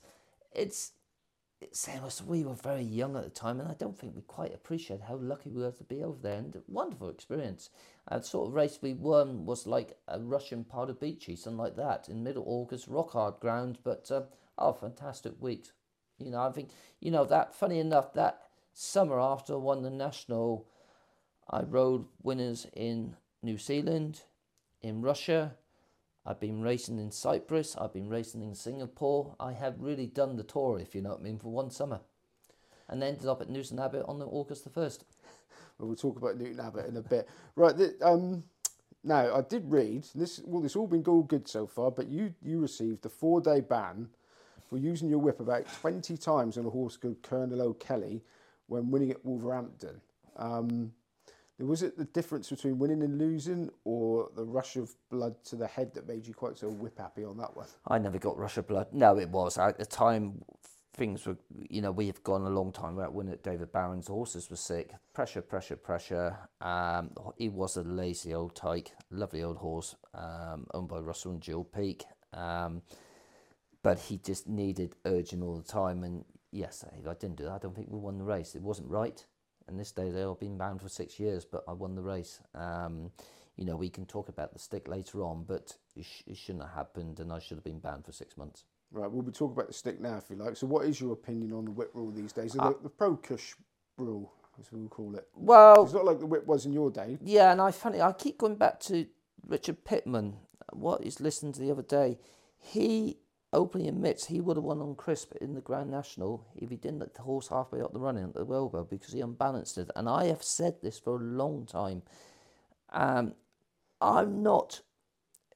[0.54, 0.92] it's
[1.72, 4.54] saying us we were very young at the time, and I don't think we quite
[4.54, 6.38] appreciate how lucky we were to be over there.
[6.38, 7.70] And wonderful experience.
[8.08, 12.24] And sort of race we won was like a Russian Pardubice, something like that, in
[12.24, 14.22] middle August, rock hard ground, but uh,
[14.58, 15.72] oh, fantastic weeks.
[16.18, 16.70] You know, I think
[17.00, 17.54] you know that.
[17.54, 20.66] Funny enough, that summer after I won the national,
[21.50, 24.22] I rode winners in New Zealand,
[24.80, 25.54] in Russia,
[26.24, 29.34] I've been racing in Cyprus, I've been racing in Singapore.
[29.40, 32.00] I have really done the tour, if you know what I mean, for one summer.
[32.88, 35.00] And ended up at Newton Abbot on the August the 1st.
[35.78, 37.28] Well, we'll talk about Newton Abbot in a bit.
[37.56, 38.44] Right, the, um,
[39.02, 42.34] now I did read, this well, it's all been all good so far, but you,
[42.42, 44.08] you received a four day ban
[44.68, 48.22] for using your whip about 20 times on a horse called Colonel O'Kelly
[48.66, 50.00] when winning at Wolverhampton.
[50.36, 50.92] Um,
[51.58, 55.66] was it the difference between winning and losing, or the rush of blood to the
[55.66, 57.66] head that made you quite so whip happy on that one?
[57.86, 58.88] I never got rush of blood.
[58.92, 60.44] No, it was at the time.
[60.94, 61.38] Things were,
[61.70, 64.08] you know, we have gone a long time without winning David Barons'.
[64.08, 64.92] Horses were sick.
[65.14, 66.36] Pressure, pressure, pressure.
[66.60, 71.40] Um, he was a lazy old tyke, lovely old horse, um, owned by Russell and
[71.40, 72.04] Jill Peak.
[72.34, 72.82] Um,
[73.82, 76.04] but he just needed urging all the time.
[76.04, 78.54] And yes, I didn't do that, I don't think we won the race.
[78.54, 79.24] It wasn't right
[79.68, 82.40] and this day they've been bound for six years, but I won the race.
[82.54, 83.10] Um,
[83.56, 86.64] you know, we can talk about the stick later on, but it, sh- it, shouldn't
[86.64, 88.64] have happened, and I should have been banned for six months.
[88.90, 90.56] Right, we'll be talking about the stick now, if you like.
[90.56, 92.56] So, what is your opinion on the whip rule these days?
[92.58, 93.54] Uh, the, the pro cush
[93.98, 95.28] rule, as we'll call it.
[95.34, 97.18] Well, it's not like the whip was in your day.
[97.22, 99.06] Yeah, and I funny, I keep going back to
[99.46, 100.36] Richard Pitman.
[100.72, 102.18] What he's listened to the other day,
[102.58, 103.18] he
[103.52, 107.00] openly admits he would have won on crisp in the Grand National if he didn't
[107.00, 109.90] let the horse halfway up the running at the elbow because he unbalanced it.
[109.94, 112.02] And I have said this for a long time.
[112.90, 113.34] Um,
[114.00, 114.80] I'm not.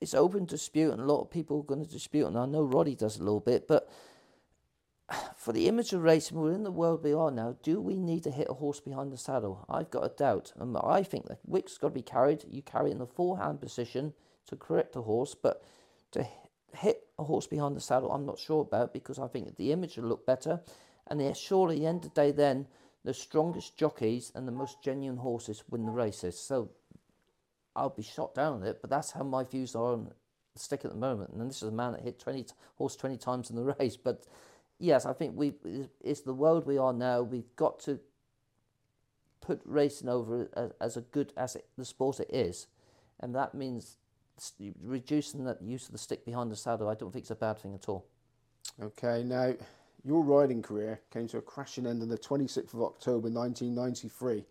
[0.00, 2.62] It's open dispute, and a lot of people are going to dispute, and I know
[2.62, 3.88] Roddy does a little bit, but
[5.36, 7.56] for the image of racing, we're in the world we are now.
[7.62, 9.64] Do we need to hit a horse behind the saddle?
[9.68, 10.52] I've got a doubt.
[10.58, 12.44] And I think the whip's got to be carried.
[12.48, 14.14] You carry in the forehand position
[14.48, 15.62] to correct the horse, but
[16.12, 16.26] to
[16.76, 19.96] hit a horse behind the saddle, I'm not sure about because I think the image
[19.96, 20.60] will look better.
[21.06, 22.66] And yeah, surely, at the end of the day, then
[23.04, 26.38] the strongest jockeys and the most genuine horses win the races.
[26.38, 26.70] So
[27.74, 30.84] I'll be shot down on it, but that's how my views are on the stick
[30.84, 31.30] at the moment.
[31.30, 33.96] And this is a man that hit 20 horse 20 times in the race.
[33.96, 34.24] But
[34.78, 35.54] yes, I think we
[36.02, 37.22] it's the world we are now.
[37.22, 38.00] We've got to
[39.40, 42.66] put racing over as, as a good as it, the sport it is,
[43.20, 43.98] and that means
[44.82, 47.58] reducing that use of the stick behind the saddle, I don't think it's a bad
[47.58, 48.06] thing at all.
[48.82, 49.54] Okay, now
[50.04, 54.44] your riding career came to a crashing end on the 26th of October 1993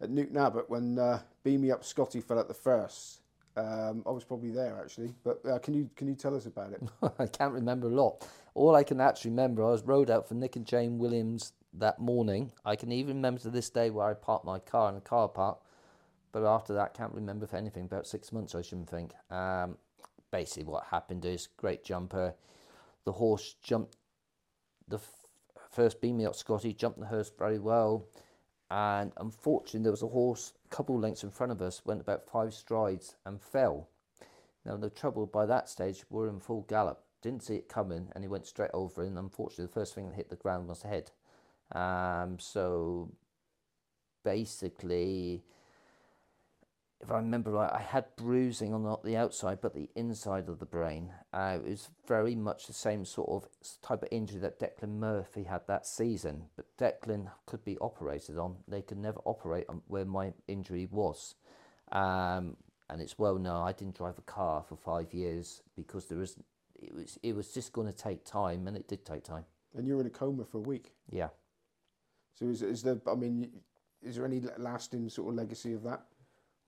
[0.00, 3.20] at Newton Abbot when uh, Beam Me Up Scotty fell at the first.
[3.56, 6.72] Um, I was probably there actually, but uh, can you can you tell us about
[6.72, 6.82] it?
[7.18, 8.26] I can't remember a lot.
[8.54, 11.98] All I can actually remember, I was rode out for Nick and Jane Williams that
[11.98, 12.52] morning.
[12.64, 15.28] I can even remember to this day where I parked my car in a car
[15.28, 15.58] park.
[16.32, 17.84] But after that, can't remember for anything.
[17.84, 19.12] About six months, I shouldn't think.
[19.30, 19.76] Um,
[20.30, 22.34] basically, what happened is great jumper.
[23.04, 23.96] The horse jumped
[24.86, 25.26] the f-
[25.70, 28.06] first beam up Scotty, jumped the hearse very well.
[28.70, 32.28] And unfortunately, there was a horse a couple lengths in front of us, went about
[32.28, 33.88] five strides and fell.
[34.64, 37.02] Now, the trouble by that stage, we're in full gallop.
[37.22, 39.02] Didn't see it coming, and he went straight over.
[39.02, 41.10] And unfortunately, the first thing that hit the ground was the head.
[41.72, 43.10] Um, so
[44.24, 45.42] basically,
[47.02, 50.58] if I remember right, I had bruising on not the outside but the inside of
[50.58, 51.10] the brain.
[51.32, 53.48] Uh, it was very much the same sort of
[53.80, 56.44] type of injury that Declan Murphy had that season.
[56.56, 58.56] But Declan could be operated on.
[58.68, 61.36] They could never operate on where my injury was.
[61.90, 62.56] Um,
[62.90, 66.36] and it's well known I didn't drive a car for five years because there was
[66.74, 69.44] it was it was just going to take time, and it did take time.
[69.74, 70.92] And you were in a coma for a week.
[71.10, 71.28] Yeah.
[72.34, 73.00] So is, is there?
[73.06, 73.50] I mean,
[74.02, 76.02] is there any lasting sort of legacy of that?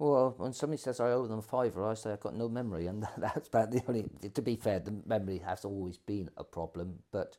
[0.03, 2.89] Well, when somebody says I owe them a fiver, I say I've got no memory,
[2.89, 4.07] and that's about the only.
[4.35, 7.37] To be fair, the memory has always been a problem, but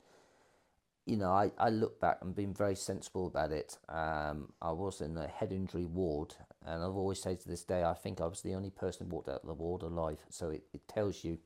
[1.05, 3.77] you know, I, I look back and been very sensible about it.
[3.89, 7.83] Um, I was in a head injury ward, and I've always said to this day,
[7.83, 10.19] I think I was the only person who walked out of the ward alive.
[10.29, 11.39] So it, it tells you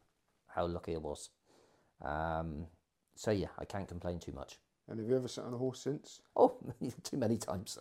[0.50, 1.32] how lucky I was.
[2.06, 2.68] Um,
[3.16, 4.60] so yeah, I can't complain too much.
[4.90, 6.22] And have you ever sat on a horse since?
[6.36, 6.56] Oh,
[7.04, 7.78] too many times.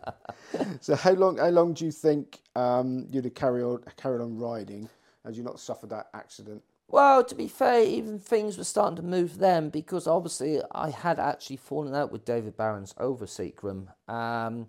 [0.80, 1.38] so how long?
[1.38, 4.88] How long do you think um, you'd have carried on carried on riding
[5.24, 6.62] had you not suffered that accident?
[6.88, 11.20] Well, to be fair, even things were starting to move then because obviously I had
[11.20, 13.88] actually fallen out with David Barons over Seagram.
[14.08, 14.66] Um,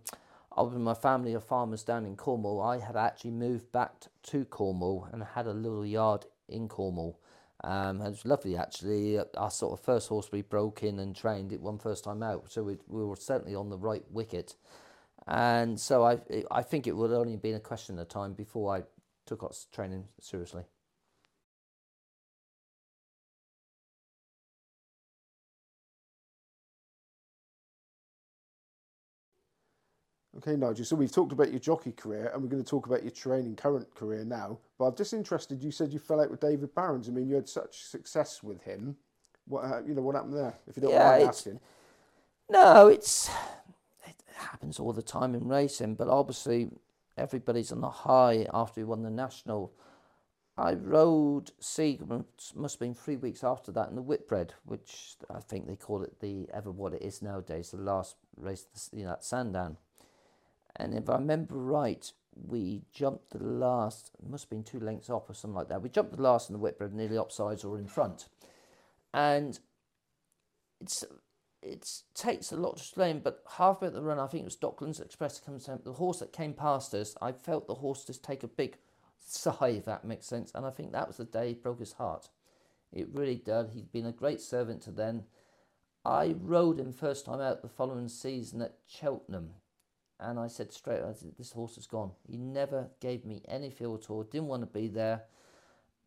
[0.55, 3.93] with my family of farmers down in Cornwall, I had actually moved back
[4.23, 7.19] to Cornwall and had a little yard in Cornwall.
[7.63, 9.19] Um, it was lovely actually.
[9.37, 12.51] Our sort of first horse we broke in and trained it one first time out,
[12.51, 14.55] so we, we were certainly on the right wicket.
[15.27, 16.19] And so I
[16.49, 18.83] I think it would only been a question of time before I
[19.25, 20.63] took training seriously.
[30.37, 30.85] Okay, Nigel.
[30.85, 33.55] So we've talked about your jockey career, and we're going to talk about your training
[33.57, 34.59] current career now.
[34.77, 35.61] But I'm just interested.
[35.61, 37.09] You said you fell out with David Barons.
[37.09, 38.95] I mean, you had such success with him.
[39.47, 40.01] What uh, you know?
[40.01, 40.55] What happened there?
[40.67, 41.59] If you don't yeah, mind asking.
[42.49, 43.29] No, it's
[44.07, 45.95] it happens all the time in racing.
[45.95, 46.69] But obviously,
[47.17, 49.73] everybody's on the high after he won the national.
[50.57, 55.39] I rode Seagram, must have been three weeks after that, in the Whitbread, which I
[55.39, 59.13] think they call it the ever what it is nowadays, the last race, you know,
[59.13, 59.77] at Sandown.
[60.75, 65.29] And if I remember right, we jumped the last, must have been two lengths off
[65.29, 65.81] or something like that.
[65.81, 68.27] We jumped the last in the Whitbread, nearly upsides or in front.
[69.13, 69.59] And
[70.79, 71.03] it's
[71.61, 74.55] it takes a lot to explain, but halfway at the run, I think it was
[74.55, 78.43] Docklands Express comes the horse that came past us, I felt the horse just take
[78.43, 78.77] a big
[79.19, 80.51] sigh, if that makes sense.
[80.55, 82.29] And I think that was the day he broke his heart.
[82.91, 83.69] It really did.
[83.69, 85.25] He'd been a great servant to then.
[86.03, 89.51] I rode him first time out the following season at Cheltenham
[90.21, 92.11] and I said straight, I said, this horse is gone.
[92.27, 95.23] He never gave me any feel at all, didn't want to be there.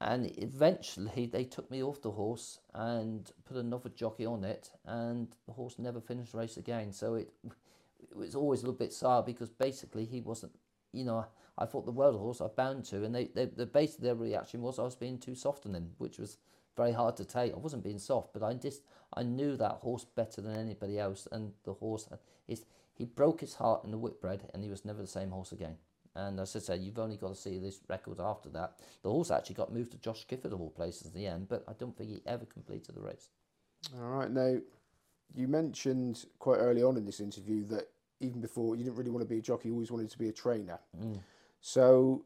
[0.01, 5.29] And eventually they took me off the horse and put another jockey on it, and
[5.47, 6.93] the horse never finished the race again.
[6.93, 10.53] So it, it was always a little bit sour because basically he wasn't,
[10.93, 11.27] you know,
[11.59, 14.63] I thought the world horse I bound to, and they, they, the basically their reaction
[14.63, 16.39] was I was being too soft on him, which was
[16.77, 17.53] very hard to take.
[17.53, 18.83] I wasn't being soft, but I just
[19.15, 22.09] I knew that horse better than anybody else, and the horse
[22.49, 22.65] is
[22.97, 25.77] he broke his heart in the Whitbread and he was never the same horse again.
[26.17, 28.79] And as I said, you've only got to see this record after that.
[29.03, 31.65] The horse actually got moved to Josh Gifford of all places at the end, but
[31.67, 33.31] I don't think he ever completed the race.
[33.99, 34.31] All right.
[34.31, 34.59] Now,
[35.35, 37.89] you mentioned quite early on in this interview that
[38.21, 40.29] even before you didn't really want to be a jockey, you always wanted to be
[40.29, 40.79] a trainer.
[40.97, 41.19] Mm.
[41.61, 42.25] So,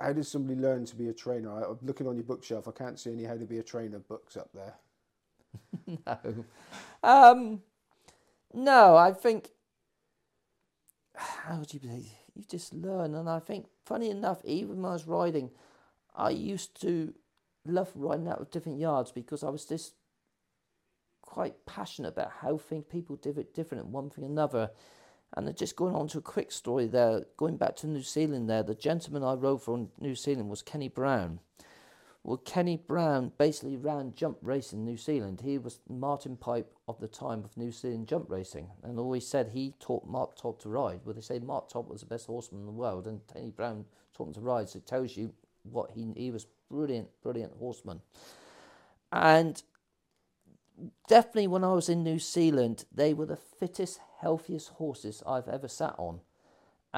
[0.00, 1.52] how does somebody learn to be a trainer?
[1.52, 2.66] I, am looking on your bookshelf.
[2.66, 4.74] I can't see any how to be a trainer books up there.
[6.06, 6.44] no.
[7.04, 7.62] Um,
[8.52, 9.50] no, I think
[11.18, 11.80] how would you?
[11.82, 15.50] You just learn, and I think, funny enough, even when I was riding,
[16.14, 17.12] I used to
[17.66, 19.94] love riding out of different yards because I was just
[21.22, 24.70] quite passionate about how things people did it different and one thing another.
[25.36, 28.62] And just going on to a quick story there, going back to New Zealand there,
[28.62, 31.40] the gentleman I rode for in New Zealand was Kenny Brown.
[32.28, 35.40] Well, Kenny Brown basically ran jump racing in New Zealand.
[35.42, 39.48] He was Martin Pipe of the time of New Zealand jump racing, and always said
[39.48, 41.00] he taught Mark Todd to ride.
[41.06, 43.86] Well, they say Mark Todd was the best horseman in the world, and Kenny Brown
[44.14, 44.68] taught him to ride.
[44.68, 48.02] So it tells you what he he was brilliant, brilliant horseman.
[49.10, 49.62] And
[51.08, 55.66] definitely when I was in New Zealand, they were the fittest, healthiest horses I've ever
[55.66, 56.20] sat on.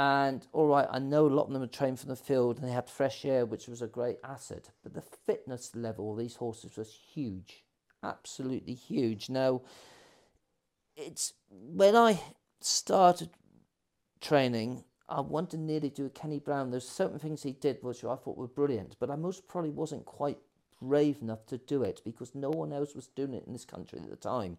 [0.01, 2.67] And all right, I know a lot of them are trained from the field and
[2.67, 4.71] they had fresh air, which was a great asset.
[4.83, 7.65] But the fitness level of these horses was huge,
[8.03, 9.29] absolutely huge.
[9.29, 9.61] Now,
[10.97, 12.19] it's when I
[12.63, 13.29] started
[14.23, 16.71] training, I wanted to nearly do a Kenny Brown.
[16.71, 20.07] There's certain things he did which I thought were brilliant, but I most probably wasn't
[20.07, 20.39] quite
[20.81, 23.99] brave enough to do it because no one else was doing it in this country
[23.99, 24.57] at the time.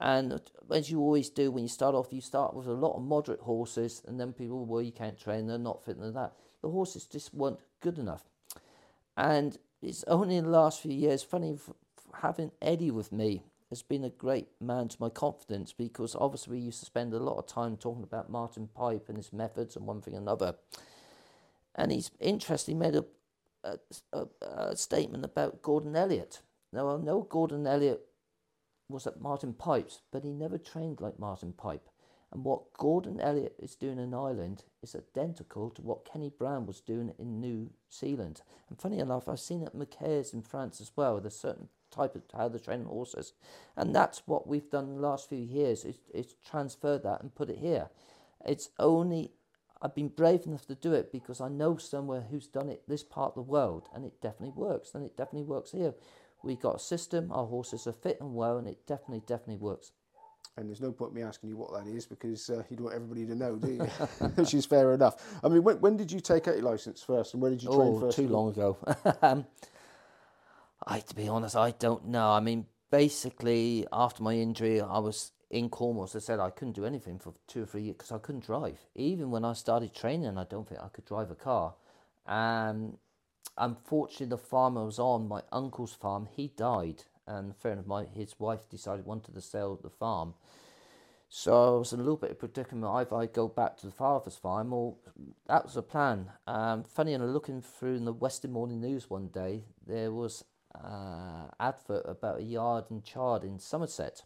[0.00, 3.02] And as you always do when you start off, you start with a lot of
[3.02, 6.34] moderate horses, and then people, well, you can't train, they're not fit and that.
[6.62, 8.24] The horses just weren't good enough.
[9.16, 11.58] And it's only in the last few years, funny,
[12.14, 16.64] having Eddie with me has been a great man to my confidence because obviously we
[16.64, 19.86] used to spend a lot of time talking about Martin Pipe and his methods and
[19.86, 20.54] one thing and another.
[21.74, 23.04] And he's interesting, made a,
[23.62, 23.78] a,
[24.12, 26.40] a, a statement about Gordon Elliott.
[26.72, 28.00] Now, I know Gordon Elliott
[28.88, 31.88] was at Martin Pipe's, but he never trained like Martin Pipe.
[32.30, 36.80] And what Gordon Elliott is doing in Ireland is identical to what Kenny Brown was
[36.80, 38.42] doing in New Zealand.
[38.68, 41.14] And funny enough, I've seen it at McCare's in France as well.
[41.14, 43.32] with a certain type of how they train horses.
[43.76, 47.48] And that's what we've done the last few years is, is transfer that and put
[47.48, 47.88] it here.
[48.44, 49.32] It's only
[49.80, 53.04] I've been brave enough to do it because I know somewhere who's done it this
[53.04, 55.94] part of the world and it definitely works and it definitely works here.
[56.42, 59.92] We got a system, our horses are fit and well, and it definitely, definitely works.
[60.56, 62.96] And there's no point me asking you what that is because uh, you don't want
[62.96, 63.78] everybody to know, do you?
[64.34, 65.38] Which is fair enough.
[65.44, 67.68] I mean, when, when did you take out your license first, and where did you
[67.68, 68.16] train oh, first?
[68.16, 68.76] too long ago.
[69.22, 69.46] um,
[70.84, 72.30] I, to be honest, I don't know.
[72.30, 76.04] I mean, basically, after my injury, I was in Cornwall.
[76.04, 78.44] As I said, I couldn't do anything for two or three years because I couldn't
[78.44, 78.78] drive.
[78.94, 81.74] Even when I started training, I don't think I could drive a car.
[82.26, 82.98] Um,
[83.58, 88.04] unfortunately, the farm I was on, my uncle's farm, he died, and fair enough, my
[88.04, 90.34] his wife decided wanted to sell the farm.
[91.30, 92.86] So I was in a little bit of predicament.
[92.86, 94.96] Either I go back to the father's farm, or
[95.46, 96.30] that was a plan.
[96.46, 100.44] Um, funny enough, looking through the Western Morning News one day, there was
[100.74, 104.22] uh, advert about a yard in Chard in Somerset,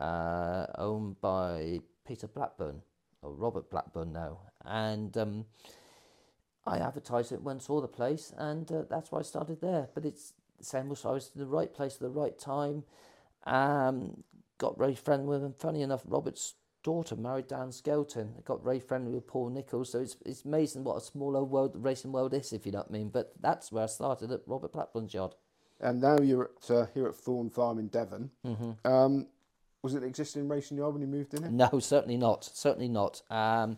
[0.00, 2.82] uh, owned by Peter Blackburn
[3.22, 5.44] or Robert Blackburn now, and um,
[6.66, 9.88] I advertised it, went saw the place, and uh, that's why I started there.
[9.94, 12.84] But it's the same as I was in the right place at the right time.
[13.44, 14.24] Um,
[14.58, 15.54] got very friendly with him.
[15.58, 18.34] Funny enough, Robert's daughter married Dan Skelton.
[18.44, 22.12] got very friendly with Paul Nicholls, So it's, it's amazing what a smaller world, racing
[22.12, 23.08] world is, if you know what I mean.
[23.08, 25.34] But that's where I started at Robert Blackburn's yard.
[25.80, 28.30] And now you're at, uh, here at Thorne Farm in Devon.
[28.46, 28.90] Mm-hmm.
[28.90, 29.26] Um,
[29.82, 31.44] was it an existing racing yard when you moved in?
[31.44, 31.52] It?
[31.52, 32.44] No, certainly not.
[32.44, 33.22] Certainly not.
[33.28, 33.76] Um,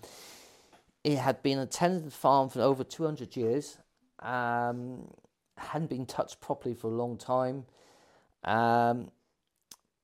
[1.07, 3.79] it had been a tenanted farm for over 200 years.
[4.19, 5.09] Um,
[5.57, 7.64] hadn't been touched properly for a long time.
[8.42, 9.12] Um,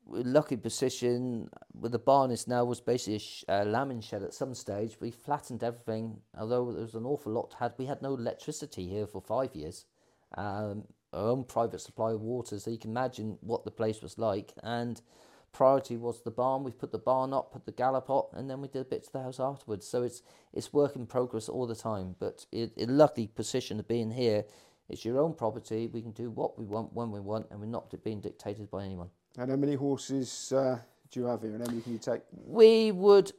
[0.06, 4.54] lucky position with the barn is now was basically a, sh- lambing shed at some
[4.54, 4.96] stage.
[5.00, 7.72] We flattened everything, although there was an awful lot had.
[7.78, 9.86] We had no electricity here for five years.
[10.38, 14.18] Um, our own private supply of water, so you can imagine what the place was
[14.18, 14.52] like.
[14.62, 15.02] And
[15.52, 16.64] priority was the barn.
[16.64, 19.04] We put the barn up, put the gallop up, and then we did a bit
[19.04, 19.86] to the house afterwards.
[19.86, 22.16] So it's it's work in progress all the time.
[22.18, 24.44] But it, it lucky position of being here,
[24.88, 25.86] it's your own property.
[25.86, 28.84] We can do what we want when we want, and we're not being dictated by
[28.84, 29.10] anyone.
[29.38, 30.78] And how many horses uh,
[31.10, 32.22] do you have here, and how many can you take?
[32.32, 33.32] We would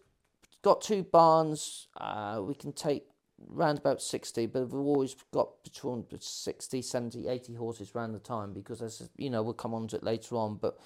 [0.61, 1.87] got two barns.
[1.97, 3.05] Uh, we can take
[3.49, 8.53] round about 60 but we've always got between 60 70 80 horses round the time
[8.53, 10.77] because as you know we'll come on to it later on but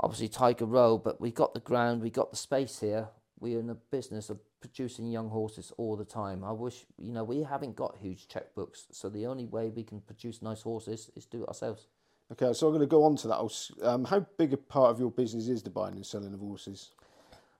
[0.00, 3.08] obviously Tiger Roll, but we got the ground, we got the space here.
[3.40, 6.44] We're in the business of producing young horses all the time.
[6.44, 10.00] I wish, you know, we haven't got huge checkbooks, so the only way we can
[10.00, 11.86] produce nice horses is do it ourselves.
[12.32, 13.70] Okay, so I'm going to go on to that.
[13.82, 16.90] Um, how big a part of your business is the buying and selling of horses?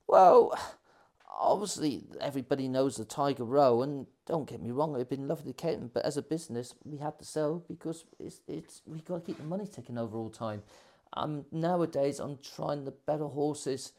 [0.07, 0.59] Well,
[1.39, 5.57] obviously everybody knows the Tiger Roll, and don't get me wrong, it'd been lovely to
[5.57, 9.21] cater, but as a business, we had to sell because it's it's we got to
[9.21, 10.63] keep the money ticking over all the time.
[11.15, 13.93] Um, nowadays, I'm trying the better horses.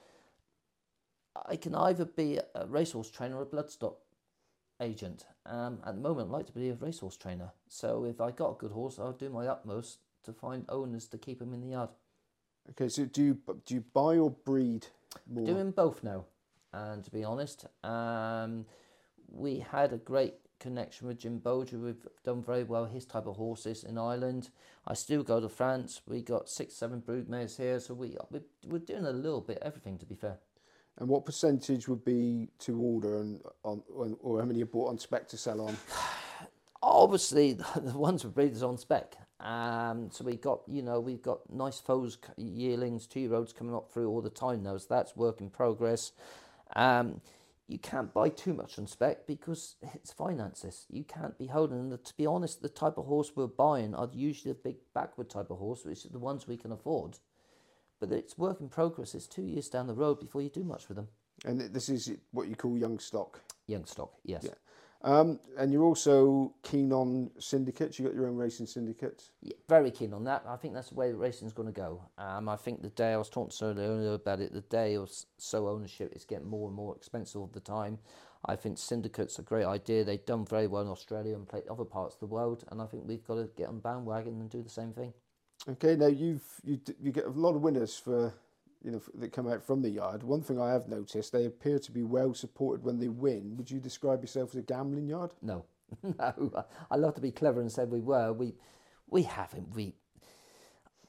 [1.48, 3.96] I can either be a racehorse trainer or a bloodstock
[4.82, 5.26] agent.
[5.46, 7.52] Um, at the moment, I'd like to be a racehorse trainer.
[7.68, 11.18] So if I got a good horse, I'll do my utmost to find owners to
[11.18, 11.90] keep them in the yard.
[12.72, 14.88] Okay, so do you do you buy or breed
[15.28, 15.46] more?
[15.46, 16.26] Doing both now,
[16.72, 18.66] and to be honest, um,
[19.32, 21.82] we had a great connection with Jim Bolger.
[21.82, 24.50] We've done very well his type of horses in Ireland.
[24.88, 26.02] I still go to France.
[26.08, 28.18] We got six, seven broodmares here, so we
[28.66, 30.38] we're doing a little bit everything to be fair.
[30.98, 33.82] And what percentage would be to order and on,
[34.22, 35.78] or how many you bought on spec to sell on?
[36.82, 39.16] Obviously, the ones with breeders on spec.
[39.40, 43.74] Um, so we got, you know, we've got nice foals, yearlings, two year olds coming
[43.74, 44.78] up through all the time now.
[44.78, 46.12] So that's work in progress.
[46.76, 47.22] Um,
[47.70, 50.88] you can't buy too much on spec because it's finances.
[50.90, 51.78] You can't be holding.
[51.92, 55.30] And to be honest, the type of horse we're buying are usually the big backward
[55.30, 57.20] type of horse, which are the ones we can afford.
[58.00, 59.14] But it's work in progress.
[59.14, 61.10] It's two years down the road before you do much with them.
[61.46, 63.40] And this is what you call young stock.
[63.68, 64.46] Young stock, yes.
[64.46, 64.56] Yeah.
[65.02, 67.98] Um, and you're also keen on syndicates.
[67.98, 69.32] You got your own racing syndicates.
[69.42, 70.44] Yeah, very keen on that.
[70.46, 72.02] I think that's the way racing's going to go.
[72.18, 75.10] Um, I think the day I was talking to earlier about it, the day of
[75.38, 77.98] so ownership is getting more and more expensive all the time.
[78.46, 80.04] I think syndicates are a great idea.
[80.04, 82.86] They've done very well in Australia and played other parts of the world, and I
[82.86, 85.14] think we've got to get on bandwagon and do the same thing.
[85.68, 88.34] Okay, now you've you you get a lot of winners for
[88.84, 90.24] you know that come out from the yard.
[90.24, 93.56] One thing I have noticed, they appear to be well supported when they win.
[93.58, 95.32] Would you describe yourself as a gambling yard?
[95.42, 95.66] No,
[96.04, 96.66] no.
[96.90, 98.32] I love to be clever and said we were.
[98.34, 98.56] We
[99.10, 99.76] we haven't.
[99.76, 99.96] We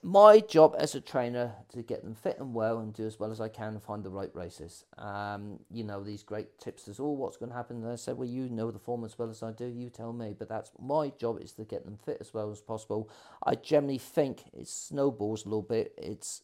[0.03, 3.31] my job as a trainer to get them fit and well and do as well
[3.31, 4.85] as I can and find the right races.
[4.97, 7.83] Um, you know, these great tips as all what's going to happen.
[7.83, 9.67] And I said, well, you know the form as well as I do.
[9.67, 10.35] You tell me.
[10.39, 13.11] But that's my job is to get them fit as well as possible.
[13.45, 15.93] I generally think it snowballs a little bit.
[15.99, 16.43] It's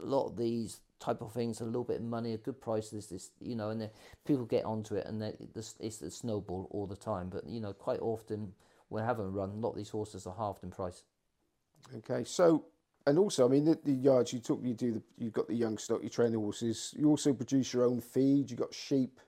[0.00, 2.90] a lot of these type of things, a little bit of money, a good price.
[2.90, 3.88] This, this, you know, and
[4.24, 5.34] people get onto it, and then
[5.80, 7.28] it's a snowball all the time.
[7.28, 8.52] But you know, quite often
[8.88, 11.02] when having a run, a lot of these horses are halved in price.
[11.96, 12.64] Okay, so
[13.06, 15.54] and also, I mean, the, the yards you took, you do the, you've got the
[15.54, 16.92] young stock, you train the horses.
[16.98, 18.50] You also produce your own feed.
[18.50, 19.20] you've got sheep.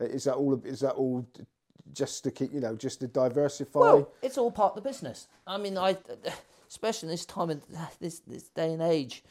[0.00, 0.60] Uh, is that all?
[0.64, 1.26] Is that all?
[1.92, 3.78] Just to keep, you know, just to diversify.
[3.78, 5.28] Well, it's all part of the business.
[5.46, 5.96] I mean, I,
[6.68, 7.62] especially in this time of
[8.00, 9.22] this this day and age,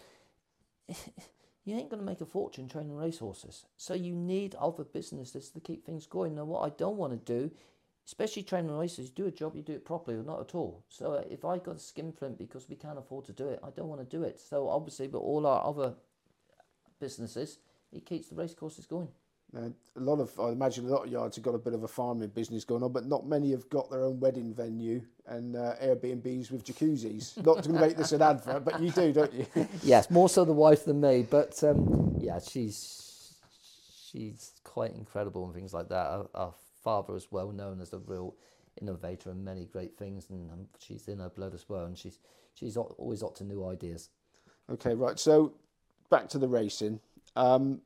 [1.66, 3.66] you ain't going to make a fortune training racehorses.
[3.78, 6.36] So you need other businesses to keep things going.
[6.36, 7.52] Now, what I don't want to do
[8.06, 10.84] especially training races, do a job, you do it properly or not at all.
[10.90, 13.70] So uh, if I got a skinflint because we can't afford to do it, I
[13.70, 14.40] don't want to do it.
[14.40, 15.96] So obviously, but all our other
[17.00, 17.60] businesses,
[17.92, 19.10] it keeps the race courses going.
[19.56, 21.84] Uh, a lot of, I imagine, a lot of yards have got a bit of
[21.84, 25.56] a farming business going on, but not many have got their own wedding venue and
[25.56, 27.38] uh, Airbnbs with jacuzzis.
[27.46, 29.46] not to make this an advert, but you do, don't you?
[29.84, 33.36] yes, more so the wife than me, but um, yeah, she's
[34.12, 36.08] she's quite incredible and things like that.
[36.08, 38.34] Our, our father is well known as a real
[38.82, 42.18] innovator and many great things, and um, she's in her blood as well, and she's
[42.56, 44.10] she's always up to new ideas.
[44.72, 45.20] Okay, right.
[45.20, 45.54] So
[46.10, 47.00] back to the racing.
[47.36, 47.82] Um,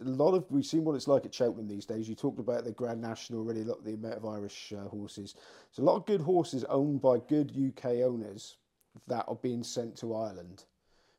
[0.00, 2.08] a lot of we've seen what it's like at Cheltenham these days.
[2.08, 3.62] You talked about the Grand National already.
[3.62, 5.34] A lot of the amount of Irish uh, horses.
[5.34, 8.56] There's a lot of good horses owned by good UK owners
[9.06, 10.64] that are being sent to Ireland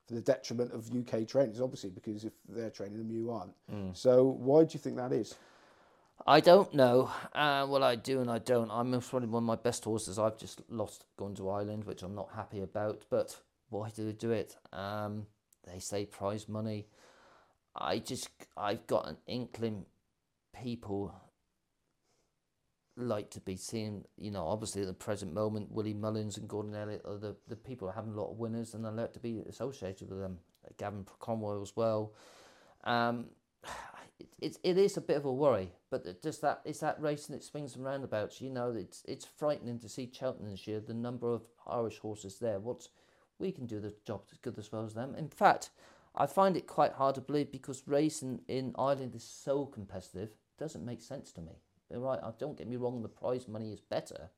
[0.08, 3.54] for the detriment of UK trainers, obviously, because if they're training them, you aren't.
[3.72, 3.96] Mm.
[3.96, 5.36] So why do you think that is?
[6.26, 8.72] I don't know uh, what I do and I don't.
[8.72, 10.18] I'm probably one of my best horses.
[10.18, 13.04] I've just lost going to Ireland, which I'm not happy about.
[13.10, 13.38] But
[13.70, 14.56] why do they do it?
[14.72, 15.28] Um,
[15.66, 16.88] they say prize money.
[17.76, 19.86] I just I've got an inkling
[20.62, 21.14] people
[22.98, 24.06] like to be seen.
[24.18, 27.56] You know, obviously at the present moment, Willie Mullins and Gordon Elliott are the, the
[27.56, 30.40] people having a lot of winners, and I like to be associated with them.
[30.78, 32.14] Gavin Conroy as well.
[32.84, 33.28] Um,
[34.20, 37.36] it, it, it is a bit of a worry, but just that it's that racing
[37.36, 38.42] that swings and roundabouts.
[38.42, 40.80] You know, it's it's frightening to see Cheltenham this year.
[40.80, 42.60] The number of Irish horses there.
[42.60, 42.90] What's
[43.38, 45.14] we can do the job as good as well as them.
[45.16, 45.70] In fact,
[46.18, 50.30] I find it quite hard to believe because racing in Ireland is so competitive.
[50.30, 51.60] It doesn't make sense to me.
[51.92, 52.20] Right.
[52.40, 53.02] Don't get me wrong.
[53.02, 54.30] The prize money is better,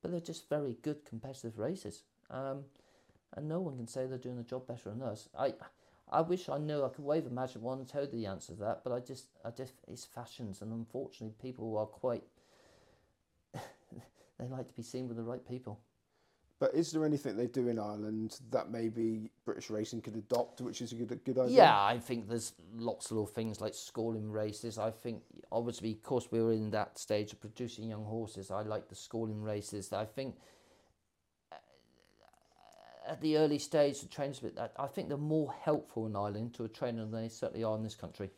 [0.00, 2.04] but they're just very good competitive races.
[2.30, 2.64] Um,
[3.36, 5.28] and no one can say they're doing the job better than us.
[5.38, 5.54] I
[6.10, 8.52] I wish I knew I could wave a magic wand and tell you the answer
[8.52, 12.22] to that, but I just, I just, it's fashions, and unfortunately, people are quite.
[13.54, 15.80] they like to be seen with the right people.
[16.60, 20.80] But is there anything they do in Ireland that maybe British racing could adopt, which
[20.80, 21.56] is a good, good idea?
[21.56, 24.78] Yeah, I think there's lots of little things like schooling races.
[24.78, 28.50] I think, obviously, of course, we were in that stage of producing young horses.
[28.52, 29.92] I like the schooling races.
[29.92, 30.36] I think
[31.50, 31.56] uh,
[33.08, 34.40] at the early stage, the trainers,
[34.78, 37.82] I think they're more helpful in Ireland to a trainer than they certainly are in
[37.82, 38.30] this country.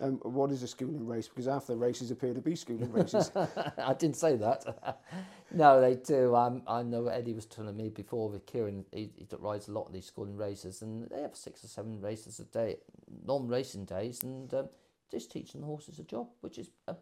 [0.00, 1.28] Um, what is a schooling race?
[1.28, 3.30] Because half the races appear to be schooling races.
[3.78, 5.00] I didn't say that.
[5.52, 6.34] no, they do.
[6.34, 9.86] Um, I know Eddie was telling me before with Kieran, he, he rides a lot
[9.86, 12.78] of these schooling races, and they have six or seven races a day,
[13.24, 14.68] non-racing days, and um,
[15.12, 16.96] just teaching the horses a job, which is a,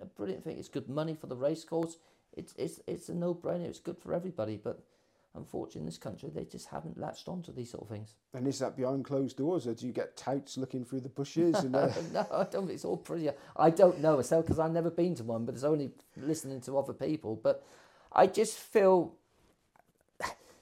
[0.00, 0.58] a brilliant thing.
[0.58, 1.98] It's good money for the racecourse.
[2.32, 3.66] It's it's it's a no brainer.
[3.66, 4.56] It's good for everybody.
[4.56, 4.80] But
[5.34, 8.14] unfortunately, in this country, they just haven't latched onto these sort of things.
[8.34, 11.54] And is that behind closed doors, or do you get touts looking through the bushes?
[11.56, 11.88] And, uh...
[12.12, 12.66] no, I don't.
[12.66, 13.30] think It's all pretty.
[13.56, 16.78] I don't know myself because I've never been to one, but it's only listening to
[16.78, 17.36] other people.
[17.40, 17.64] But
[18.12, 19.14] I just feel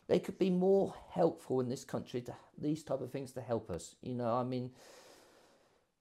[0.08, 3.70] they could be more helpful in this country to these type of things to help
[3.70, 3.94] us.
[4.02, 4.70] You know, I mean,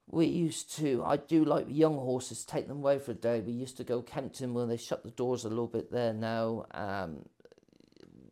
[0.09, 1.03] we used to.
[1.05, 3.41] I do like young horses, take them away for a day.
[3.41, 6.65] We used to go Kempton where they shut the doors a little bit there now.
[6.72, 7.26] Um,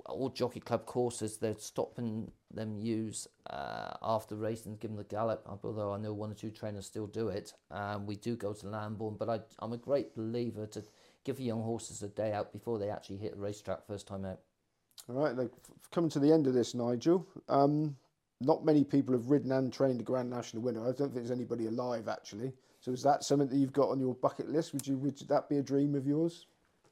[0.08, 5.46] all jockey club courses they're stopping them use uh, after racing, give them the gallop.
[5.64, 7.54] Although I know one or two trainers still do it.
[7.70, 10.84] Um, we do go to Lambourn, but I, I'm a great believer to
[11.26, 14.40] give young horses a day out before they actually hit the racetrack first time out.
[15.10, 15.52] All right, like,
[15.92, 17.28] coming to the end of this, Nigel.
[17.50, 17.96] Um,
[18.42, 20.82] not many people have ridden and trained a Grand National winner.
[20.82, 22.54] I don't think there's anybody alive actually.
[22.80, 24.74] So is that something that you've got on your bucket list?
[24.74, 26.46] Would you would that be a dream of yours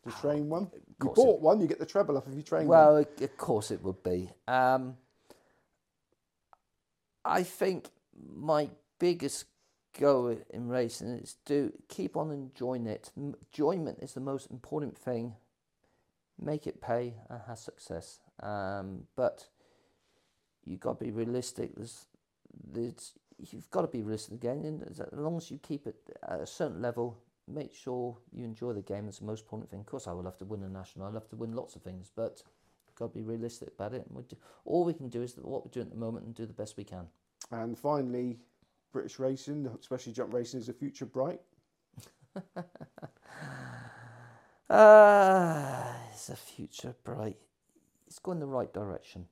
[0.04, 0.70] to train one?
[0.74, 3.06] You bought it, one, you get the treble up if you train well, one.
[3.18, 4.30] Well, of course it would be.
[4.48, 4.98] Um,
[7.26, 7.90] I think
[8.36, 9.46] my biggest
[10.00, 13.12] goal in racing is to keep on enjoying it.
[13.16, 15.36] Enjoyment is the most important thing.
[16.40, 18.20] Make it pay and have success.
[18.42, 19.48] Um, but
[20.66, 21.76] you've got to be realistic.
[21.76, 22.08] There's,
[22.72, 24.66] there's, you've got to be realistic again.
[24.66, 25.96] And as long as you keep it
[26.28, 29.06] at a certain level, make sure you enjoy the game.
[29.06, 29.80] That's the most important thing.
[29.82, 31.08] Of course, I would love to win a national.
[31.08, 32.42] I love to win lots of things, but
[32.96, 34.06] got to be realistic about it.
[34.08, 36.46] And do, all we can do is what we're doing at the moment and do
[36.46, 37.08] the best we can.
[37.52, 38.40] And finally,
[38.92, 41.42] British racing, especially jump racing, is the future bright?
[44.70, 45.84] uh,
[46.14, 47.38] is the future bright?
[48.08, 49.26] It's going the right direction.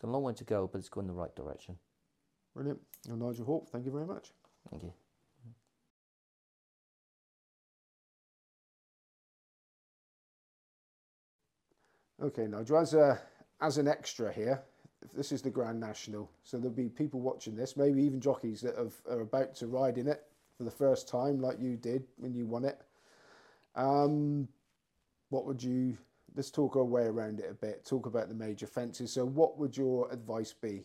[0.00, 1.76] Got a long way to go, but it's going the right direction.
[2.54, 2.80] Brilliant.
[3.06, 4.32] Well, Nigel Hawke, thank you very much.
[4.70, 4.92] Thank you.
[12.22, 13.20] Okay, Nigel, as, a,
[13.60, 14.62] as an extra here,
[15.14, 18.76] this is the Grand National, so there'll be people watching this, maybe even jockeys that
[18.76, 20.24] have, are about to ride in it
[20.58, 22.82] for the first time, like you did when you won it.
[23.74, 24.48] Um,
[25.30, 25.96] what would you
[26.36, 27.84] let's talk our way around it a bit.
[27.84, 29.12] Talk about the major fences.
[29.12, 30.82] So, what would your advice be?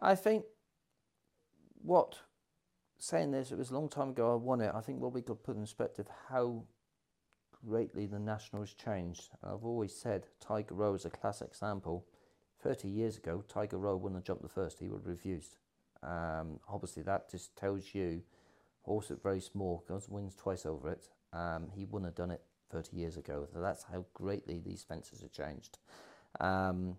[0.00, 0.44] I think
[1.82, 2.16] what
[2.98, 4.72] saying this, it was a long time ago I won it.
[4.74, 6.62] I think what we could put in perspective how
[7.66, 9.30] greatly the national has changed.
[9.42, 12.06] I've always said Tiger Roll is a classic example.
[12.62, 15.56] 30 years ago, Tiger Roll wouldn't have jumped the first, he would have refused.
[16.02, 18.22] Um, obviously, that just tells you,
[18.82, 21.08] horse at very small, goes wins twice over it.
[21.32, 23.46] Um, he wouldn't have done it 30 years ago.
[23.52, 25.78] So that's how greatly these fences have changed.
[26.40, 26.96] Um,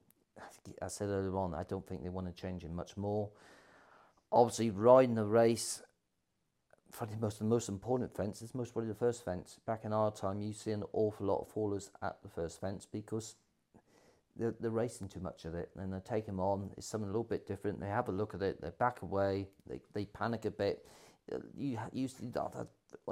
[0.82, 3.30] I said earlier on, I don't think they want to change it much more.
[4.32, 5.82] Obviously, riding the race,
[6.92, 9.60] probably most the most important fence is most probably the first fence.
[9.66, 12.88] Back in our time, you see an awful lot of fallers at the first fence
[12.92, 13.36] because
[14.36, 16.72] they're, they're racing too much of it and they take them on.
[16.78, 17.80] It's something a little bit different.
[17.80, 20.86] They have a look at it, they back away, they, they panic a bit.
[21.58, 22.32] You usually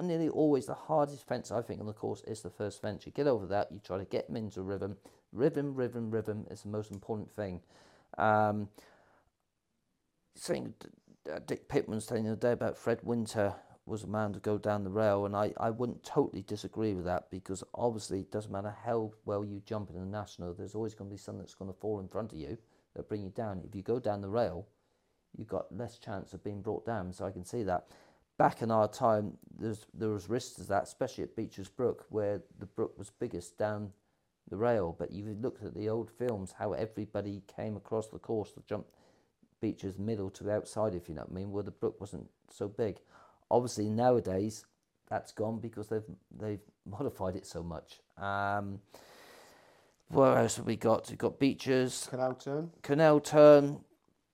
[0.02, 3.06] nearly always the hardest fence I think on the course is the first fence.
[3.06, 4.98] You get over that, you try to get them into rhythm.
[5.32, 7.62] Rhythm, rhythm, rhythm is the most important thing.
[8.18, 8.70] Um,
[10.36, 10.88] saying uh,
[11.32, 13.56] Uh, Dick Pitman was telling the other day about Fred Winter
[13.86, 17.06] was a man to go down the rail, and I, I wouldn't totally disagree with
[17.06, 20.94] that because obviously it doesn't matter how well you jump in the national, there's always
[20.94, 22.58] going to be something that's going to fall in front of you
[22.96, 23.62] that bring you down.
[23.68, 24.68] If you go down the rail,
[25.38, 27.12] you've got less chance of being brought down.
[27.12, 27.88] So I can see that
[28.38, 32.42] back in our time, there's, there was risks to that, especially at Becher's Brook, where
[32.60, 33.92] the brook was biggest down
[34.50, 34.96] the rail.
[34.98, 38.86] But you looked at the old films, how everybody came across the course to jump
[39.64, 42.30] Becher's middle to the outside, if you know what I mean, where the brook wasn't
[42.49, 42.97] so big.
[43.49, 44.66] Obviously, nowadays,
[45.09, 48.01] that's gone because they've they've modified it so much.
[48.18, 48.80] Um,
[50.09, 51.09] what else have we got?
[51.09, 52.07] We've got Becher's.
[52.09, 52.72] Canal Turn.
[52.82, 53.80] Canal Turn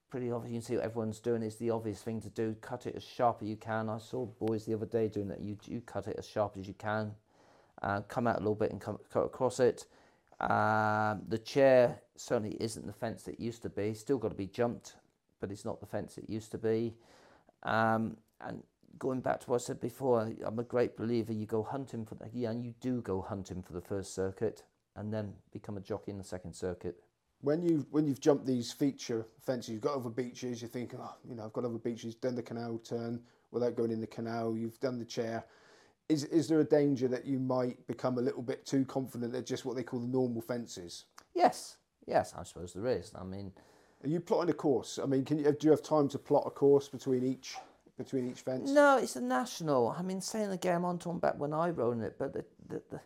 [0.10, 0.52] pretty obvious.
[0.52, 2.56] You can see what everyone's doing is the obvious thing to do.
[2.62, 3.90] Cut it as sharp as you can.
[3.90, 5.42] I saw boys the other day doing that.
[5.42, 7.14] You, you cut it as sharp as you can.
[7.84, 9.86] Uh, come out a little bit and come, cut across it.
[10.40, 13.94] Um, the chair certainly isn't the fence it used to be.
[13.94, 14.96] Still got to be jumped,
[15.40, 16.96] but it's not the fence it used to be.
[17.64, 18.64] Um, and
[18.98, 21.34] going back to what I said before, I'm a great believer.
[21.34, 24.64] You go hunting for the, yeah, and you do go hunting for the first circuit,
[24.96, 27.04] and then become a jockey in the second circuit
[27.42, 30.62] when you when you've jumped these feature fences, you've got over Becher's.
[30.62, 32.16] You think, oh, you know, I've got over Becher's.
[32.16, 33.22] Done the canal turn
[33.52, 34.56] without going in the canal.
[34.58, 35.46] You've done the chair.
[36.10, 39.46] Is is there a danger that you might become a little bit too confident at
[39.46, 41.06] just what they call the normal fences?
[41.34, 43.14] Yes, yes, I suppose there is.
[43.20, 43.54] I mean,
[44.04, 45.00] are you plotting a course?
[45.02, 47.56] I mean, can you do you have time to plot a course between each?
[48.00, 48.72] between each fence?
[48.72, 49.90] No, it's a national.
[49.90, 52.82] I mean, saying again, I'm on talking back when I rode it, but the, the,
[52.90, 53.02] the,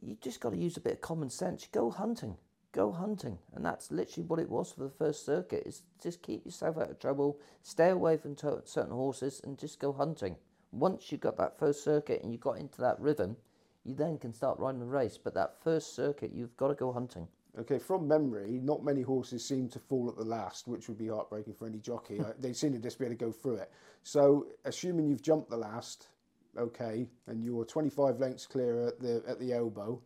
[0.00, 1.66] you just got to use a bit of common sense.
[1.70, 2.36] Go hunting,
[2.72, 5.64] go hunting, and that's literally what it was for the first circuit.
[5.66, 9.80] Is just keep yourself out of trouble, stay away from to- certain horses, and just
[9.80, 10.36] go hunting.
[10.70, 13.36] Once you've got that first circuit and you got into that rhythm,
[13.84, 15.18] you then can start riding the race.
[15.18, 17.26] But that first circuit, you've got to go hunting.
[17.58, 21.08] Okay, from memory, not many horses seem to fall at the last, which would be
[21.08, 22.20] heartbreaking for any jockey.
[22.38, 23.72] They seem to just be able to go through it.
[24.02, 26.08] So, assuming you've jumped the last,
[26.56, 30.00] okay, and you're 25 lengths clear at the at the elbow,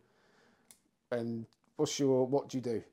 [1.11, 2.83] and what's your what do you do?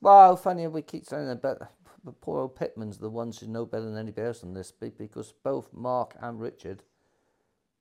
[0.00, 1.72] Well, funny we keep saying that, but
[2.20, 5.72] poor old Pitman's the ones who know better than anybody else on this, because both
[5.72, 6.82] Mark and Richard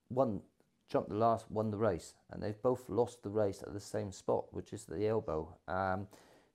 [0.09, 0.41] won,
[0.91, 4.11] jumped the last, won the race, and they've both lost the race at the same
[4.11, 5.55] spot, which is the elbow.
[5.67, 6.07] Um,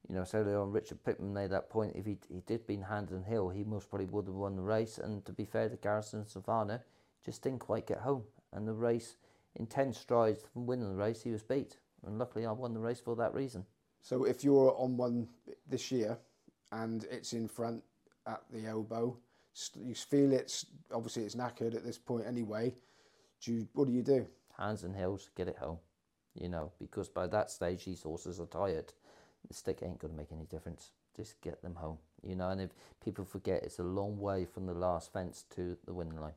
[0.09, 1.97] you know, so on, Richard Pitman made that point.
[1.97, 4.63] If he he did been hand and Hill, he most probably would have won the
[4.63, 4.99] race.
[4.99, 6.83] And to be fair to Garrison Savannah,
[7.25, 8.23] just didn't quite get home.
[8.53, 9.17] And the race,
[9.57, 11.79] in ten strides from winning the race, he was beat.
[12.07, 13.65] And luckily, I won the race for that reason.
[14.03, 15.29] So, if you're on one
[15.69, 16.19] this year,
[16.73, 17.83] and it's in front
[18.27, 19.17] at the elbow,
[19.75, 22.75] you feel it's obviously it's knackered at this point anyway.
[23.43, 24.27] Do you, what do you do?
[24.59, 25.79] hands and heels, get it home.
[26.35, 28.93] You know, because by that stage these horses are tired.
[29.49, 30.91] The stick ain't going to make any difference.
[31.17, 31.99] Just get them home.
[32.23, 32.71] You know, and if
[33.03, 36.35] people forget, it's a long way from the last fence to the winning line.